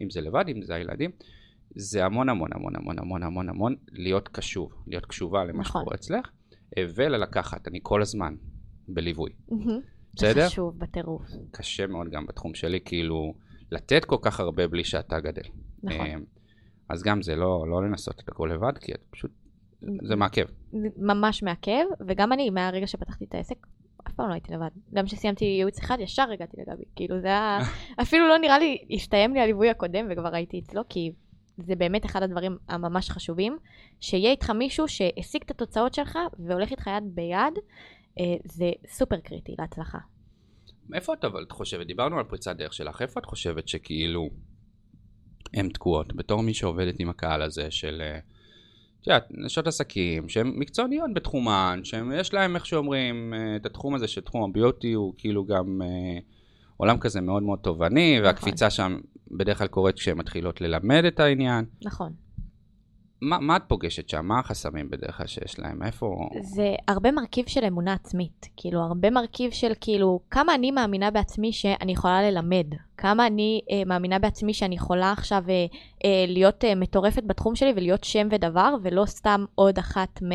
[0.00, 1.10] אם זה לבד, אם זה הילדים.
[1.80, 5.82] זה המון המון המון המון המון המון המון להיות קשוב, להיות קשובה למה נכון.
[5.82, 6.30] שקורה אצלך,
[6.78, 8.34] אה, וללקחת, אני כל הזמן
[8.88, 9.30] בליווי.
[9.48, 9.80] מהמם.
[10.14, 10.40] בסדר?
[10.42, 11.22] זה חשוב בטירוף.
[11.50, 13.34] קשה מאוד גם בתחום שלי, כאילו,
[13.70, 15.42] לתת כל כך הרבה בלי שאתה גדל.
[15.82, 16.06] נכון.
[16.06, 16.14] אה,
[16.88, 19.30] אז גם זה לא, לא לנסות את הכל לבד, כי את פשוט,
[19.80, 20.46] זה מעכב.
[20.96, 23.66] ממש מעכב, וגם אני, מהרגע שפתחתי את העסק,
[24.08, 24.68] אף פעם לא הייתי לבד.
[24.94, 26.84] גם כשסיימתי ייעוץ אחד, ישר הגעתי לגבי.
[26.96, 27.58] כאילו זה היה,
[28.02, 31.12] אפילו לא נראה לי, הסתיים לי הליווי הקודם וכבר הייתי אצלו, כי
[31.58, 33.58] זה באמת אחד הדברים הממש חשובים,
[34.00, 37.58] שיהיה איתך מישהו שהשיג את התוצאות שלך והולך איתך יד ביד,
[38.18, 39.98] אה, זה סופר קריטי להצלחה.
[40.94, 44.28] איפה את אבל את חושבת, דיברנו על פריצת דרך שלך, איפה את חושבת שכאילו
[45.54, 48.18] הן תקועות, בתור מי שעובדת עם הקהל הזה של, אה,
[49.00, 54.08] את יודעת, נשות עסקים, שהן מקצועניות בתחומן, שיש להם, איך שאומרים, אה, את התחום הזה
[54.08, 56.18] של תחום הביוטי הוא כאילו גם אה,
[56.78, 58.98] עולם כזה מאוד מאוד תובעני, והקפיצה שם
[59.30, 61.64] בדרך כלל קורית כשהן מתחילות ללמד את העניין.
[61.84, 62.12] נכון.
[63.22, 64.26] מה, מה את פוגשת שם?
[64.26, 65.82] מה החסמים בדרך כלל שיש להם?
[65.82, 66.28] איפה...
[66.40, 68.48] זה הרבה מרכיב של אמונה עצמית.
[68.56, 72.66] כאילו, הרבה מרכיב של כאילו, כמה אני מאמינה בעצמי שאני יכולה ללמד.
[72.96, 75.66] כמה אני אה, מאמינה בעצמי שאני יכולה עכשיו אה,
[76.04, 80.32] אה, להיות אה, מטורפת בתחום שלי ולהיות שם ודבר, ולא סתם עוד אחת מ...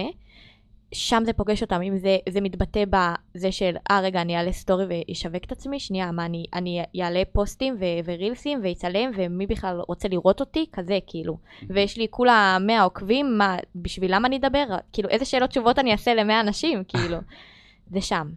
[0.93, 4.85] שם זה פוגש אותם, אם זה, זה מתבטא בזה של, אה רגע, אני אעלה סטורי
[4.89, 10.07] ואשווק את עצמי, שנייה, מה, אני, אני אעלה פוסטים ו- ורילסים ויצלם, ומי בכלל רוצה
[10.07, 10.65] לראות אותי?
[10.73, 11.37] כזה, כאילו.
[11.69, 14.65] ויש לי כולה 100 עוקבים, מה, בשבילם אני אדבר?
[14.93, 16.83] כאילו, איזה שאלות תשובות אני אעשה ל-100 אנשים?
[16.87, 17.17] כאילו,
[17.93, 18.29] זה שם.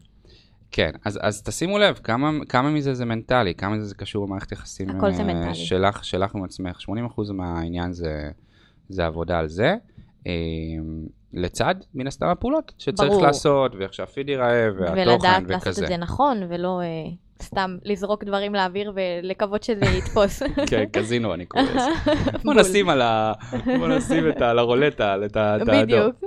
[0.70, 4.52] כן, אז, אז תשימו לב, כמה, כמה מזה זה מנטלי, כמה מזה זה קשור למערכת
[4.52, 5.54] יחסים הכל זה אה, מנטלי.
[5.54, 6.78] שלך, שלך עם עצמך.
[7.18, 8.30] 80% מהעניין זה,
[8.88, 9.74] זה עבודה על זה.
[11.32, 13.22] לצד, מן הסתם, הפעולות שצריך ברור.
[13.22, 15.52] לעשות, ואיך שהפיד ייראה, והתוכן ולדעת וכזה.
[15.52, 16.86] לעשות את זה נכון, ולא אה,
[17.42, 20.42] סתם לזרוק דברים לאוויר ולקוות שזה יתפוס.
[20.70, 22.12] כן, קזינו אני קורא לזה.
[22.44, 22.54] בוא.
[22.54, 23.32] נשים על ה...
[23.78, 24.50] בוא נשים את ה...
[24.50, 25.52] על הרולטה, את ה...
[25.52, 25.82] האדום.
[25.82, 26.24] בדיוק.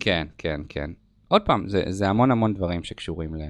[0.00, 0.90] כן, כן, כן.
[1.28, 3.40] עוד פעם, זה, זה המון המון דברים שקשורים ל...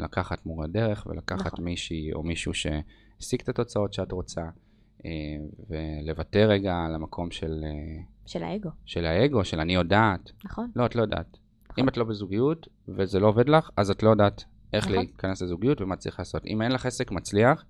[0.00, 1.64] לקחת מורה דרך ולקחת נכון.
[1.64, 4.42] מישהי או מישהו שהשיג את התוצאות שאת רוצה,
[5.06, 5.10] אה,
[5.70, 10.30] ולוותר רגע על המקום של, אה, של האגו, של האגו, של אני יודעת.
[10.44, 10.70] נכון?
[10.76, 11.38] לא, את לא יודעת.
[11.70, 11.84] נכון.
[11.84, 14.96] אם את לא בזוגיות וזה לא עובד לך, אז את לא יודעת איך נכון.
[14.96, 16.46] להיכנס לזוגיות ומה צריך לעשות.
[16.46, 17.64] אם אין לך עסק מצליח,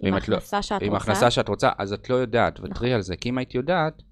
[0.00, 2.88] עם לא- הכנסה שאת עם רוצה, הכנסה שאת רוצה, אז את לא יודעת, נכון.
[2.88, 4.02] על זה, כי אם היית יודעת,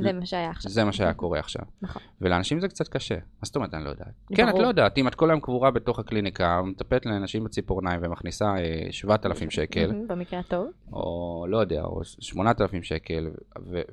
[0.00, 0.70] זה מה שהיה עכשיו.
[0.70, 1.62] זה מה שהיה קורה עכשיו.
[1.82, 2.02] נכון.
[2.20, 3.14] ולאנשים זה קצת קשה.
[3.14, 4.12] מה זאת אומרת אני לא יודעת?
[4.34, 4.54] כן, את.
[4.54, 4.98] לא יודעת.
[4.98, 10.08] אם את כל היום קבורה בתוך הקליניקה, מטפלת לאנשים בציפורניים ומכניסה אה, 7,000 שקל, מהמם,
[10.08, 10.70] במקרה הטוב.
[10.92, 13.30] או לא יודע, או 8,000 שקל,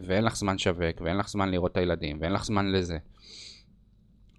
[0.07, 2.97] ואין לך זמן לשווק, ואין לך זמן לראות את הילדים, ואין לך זמן לזה,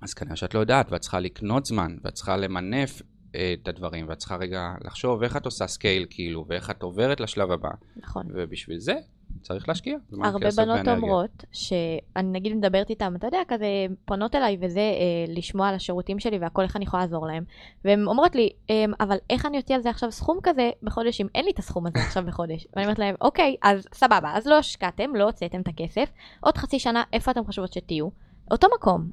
[0.00, 3.02] אז כנראה שאת לא יודעת, ואת צריכה לקנות זמן, ואת צריכה למנף
[3.34, 7.20] אה, את הדברים, ואת צריכה רגע לחשוב איך את עושה scale, כאילו, ואיך את עוברת
[7.20, 7.70] לשלב הבא.
[7.96, 8.26] נכון.
[8.34, 8.94] ובשביל זה
[9.42, 9.96] צריך להשקיע.
[10.22, 10.88] הרבה בנות.
[10.88, 13.66] אומרות שאני נגיד מדברת איתן, אתה יודע, כזה
[14.04, 17.44] פונות אליי וזה, אה, לשמוע על השירותים שלי והכל, איך אני יכולה לעזור להם.
[17.84, 21.26] והן אומרות לי, אה, אבל איך אני אוציא על זה עכשיו סכום כזה בחודש, אם
[21.34, 22.66] אין לי את הסכום הזה עכשיו בחודש?
[22.76, 26.10] ואני אומרת להם, אוקיי, אז סבבה, אז לא השקעתם, לא הוצאתם את הכסף,
[26.40, 28.08] עוד חצי שנה, איפה אתם חושבות שתהיו?
[28.50, 29.10] אותו מקום.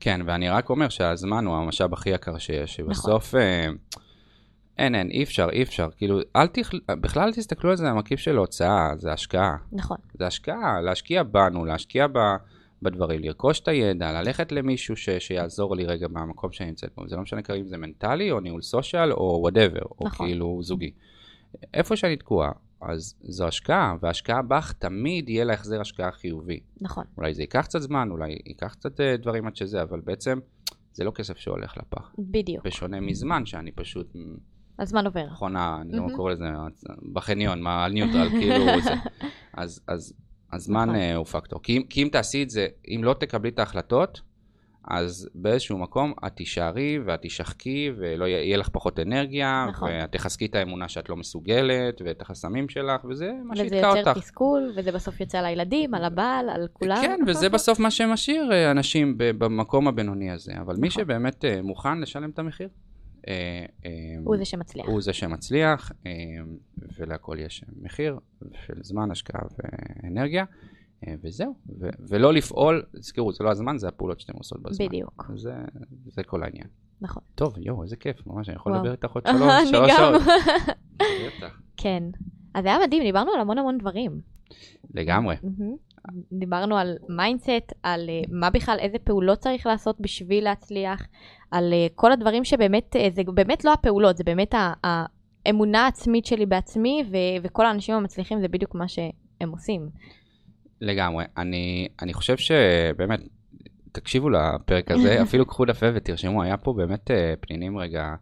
[0.00, 2.94] כן, ואני רק אומר שהזמן הוא המשאב הכי יקר שיש, נכון.
[2.94, 3.66] שבסוף אה,
[4.78, 6.78] אין, אין, אי אפשר, אי אפשר, כאילו, אל תכל...
[6.88, 11.64] בכלל אל תסתכלו על זה המרכיב של הוצאה, זה השקעה, נכון, זה השקעה, להשקיע בנו,
[11.64, 12.18] להשקיע ב...
[12.82, 15.10] בדברים, לרכוש את הידע, ללכת למישהו ש...
[15.10, 18.40] שיעזור לי רגע מהמקום שאני נמצאת בו, זה לא משנה כרגע אם זה מנטלי, או
[18.40, 20.26] ניהול social, או whatever, או נכון.
[20.26, 20.90] כאילו זוגי.
[21.74, 26.60] איפה שאני תקוע, אז זו השקעה, והשקעה בך תמיד יהיה לה החזר השקעה חיובי.
[26.80, 30.38] נכון, אולי זה ייקח קצת זמן, אולי ייקח קצת אה, דברים עד שזה, אבל בעצם
[30.92, 32.14] זה לא כסף שהולך לפח.
[32.18, 32.66] בדיוק.
[32.66, 34.16] בשונה מזמן שאני פשוט,
[34.78, 35.26] הזמן עובר.
[35.30, 36.06] מכונה, אני לא.
[36.16, 36.44] קורא לזה,
[37.12, 38.94] בחניון, מה, על ניוטרל, כאילו זה.
[39.52, 40.14] אז, אז
[40.52, 41.00] הזמן נכון.
[41.00, 41.62] אה, הוא פקטור.
[41.62, 44.20] כי כי אם תעשי את זה, אם לא תקבלי את ההחלטות,
[44.88, 49.90] אז באיזשהו מקום את תישארי ואת תשחקי ולא יהיה לך פחות אנרגיה, נכון.
[49.90, 53.98] ואת תחזקי את האמונה שאת לא מסוגלת, ואת החסמים שלך, וזה מה וזה שיתקע יוצר
[53.98, 54.18] אותך.
[54.18, 56.96] תסכול, וזה בסוף יוצא על הילדים, על הבעל, על כולם.
[57.02, 61.02] כן, וזה בסוף מה שמשאיר אה, אנשים במקום הבינוני הזה, אבל מי נכון.
[61.02, 62.85] שבאמת אה, מוכן לשלם את המחיר, אה, אה,
[64.24, 64.86] הוא זה שמצליח.
[64.86, 66.12] הוא זה שמצליח, אה,
[66.98, 68.18] ולהכל יש מחיר
[68.66, 70.44] של זמן, השקעה ואנרגיה,
[71.06, 74.86] אה, וזהו, ו- ולא לפעול, תזכרו, זה לא הזמן, זה הפעולות שאתם עושות בזמן.
[74.86, 75.54] בדיוק, זה,
[76.06, 76.66] זה כל העניין.
[77.00, 77.22] נכון.
[77.34, 78.74] טוב, יואו, איזה כיף, ממש, אני יכול.
[78.76, 79.96] לדבר איתך עוד אני שלוש, שלוש גם.
[79.96, 80.22] שעות.
[81.38, 81.60] בטח.
[81.76, 82.02] כן.
[82.54, 84.20] אז היה מדהים, דיברנו על המון המון דברים.
[84.94, 85.36] לגמרי.
[85.42, 85.76] מהמם.
[86.32, 91.06] דיברנו על mindset, על אה, מה בכלל, איזה פעולות צריך לעשות בשביל להצליח,
[91.50, 94.54] על אה, כל הדברים שבאמת, אה, זה באמת לא הפעולות, זה באמת
[94.84, 99.88] האמונה העצמית שלי בעצמי, ו- וכל האנשים המצליחים זה בדיוק מה שהם עושים.
[100.80, 101.24] לגמרי.
[101.36, 103.20] אני, אני חושב שבאמת,
[103.92, 108.14] תקשיבו לפרק הזה, אפילו קחו דף ותרשמו, היה פה באמת פנינים רגע,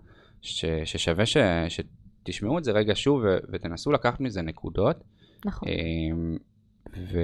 [0.43, 1.37] ש, ששווה ש,
[1.68, 5.05] שתשמעו את זה רגע שוב ו, ותנסו לקחת מזה נקודות.
[5.45, 5.68] נכון.
[7.12, 7.18] ו,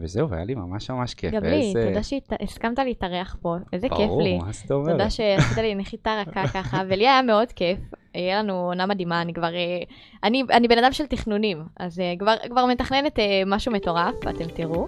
[0.00, 1.32] וזהו, והיה לי ממש ממש כיף.
[1.34, 4.06] גם לי, ואיזה- תודה שהסכמת להתארח פה, איזה כיף לי.
[4.06, 4.90] ברור, מה זאת אומרת?
[4.92, 7.78] תודה שעשית לי נחיתה רכה ככה, ולי היה מאוד כיף.
[8.14, 9.54] יהיה לנו עונה מדהימה, אני כבר...
[9.54, 9.82] אה,
[10.24, 14.44] אני, אני בן אדם של תכנונים, אז אה, כבר, כבר מתכננת אה, משהו מטורף, ואתם
[14.54, 14.86] תראו.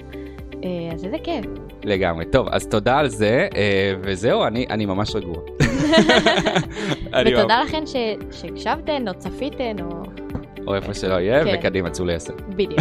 [0.95, 1.45] אז איזה כיף.
[1.85, 2.24] לגמרי.
[2.24, 3.49] טוב, אז תודה על זה,
[4.03, 5.37] וזהו, אני, אני ממש רגוע.
[7.26, 7.83] ותודה לכן
[8.31, 10.03] שהקשבתן, או צפיתן, או...
[10.69, 11.55] או איפה שלא יהיה, כן.
[11.59, 12.33] וקדימה, צאו לעשר.
[12.49, 12.81] בדיוק.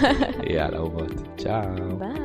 [0.54, 1.12] יאללה, אורות.
[1.42, 1.96] צ'או.
[1.98, 2.21] ביי.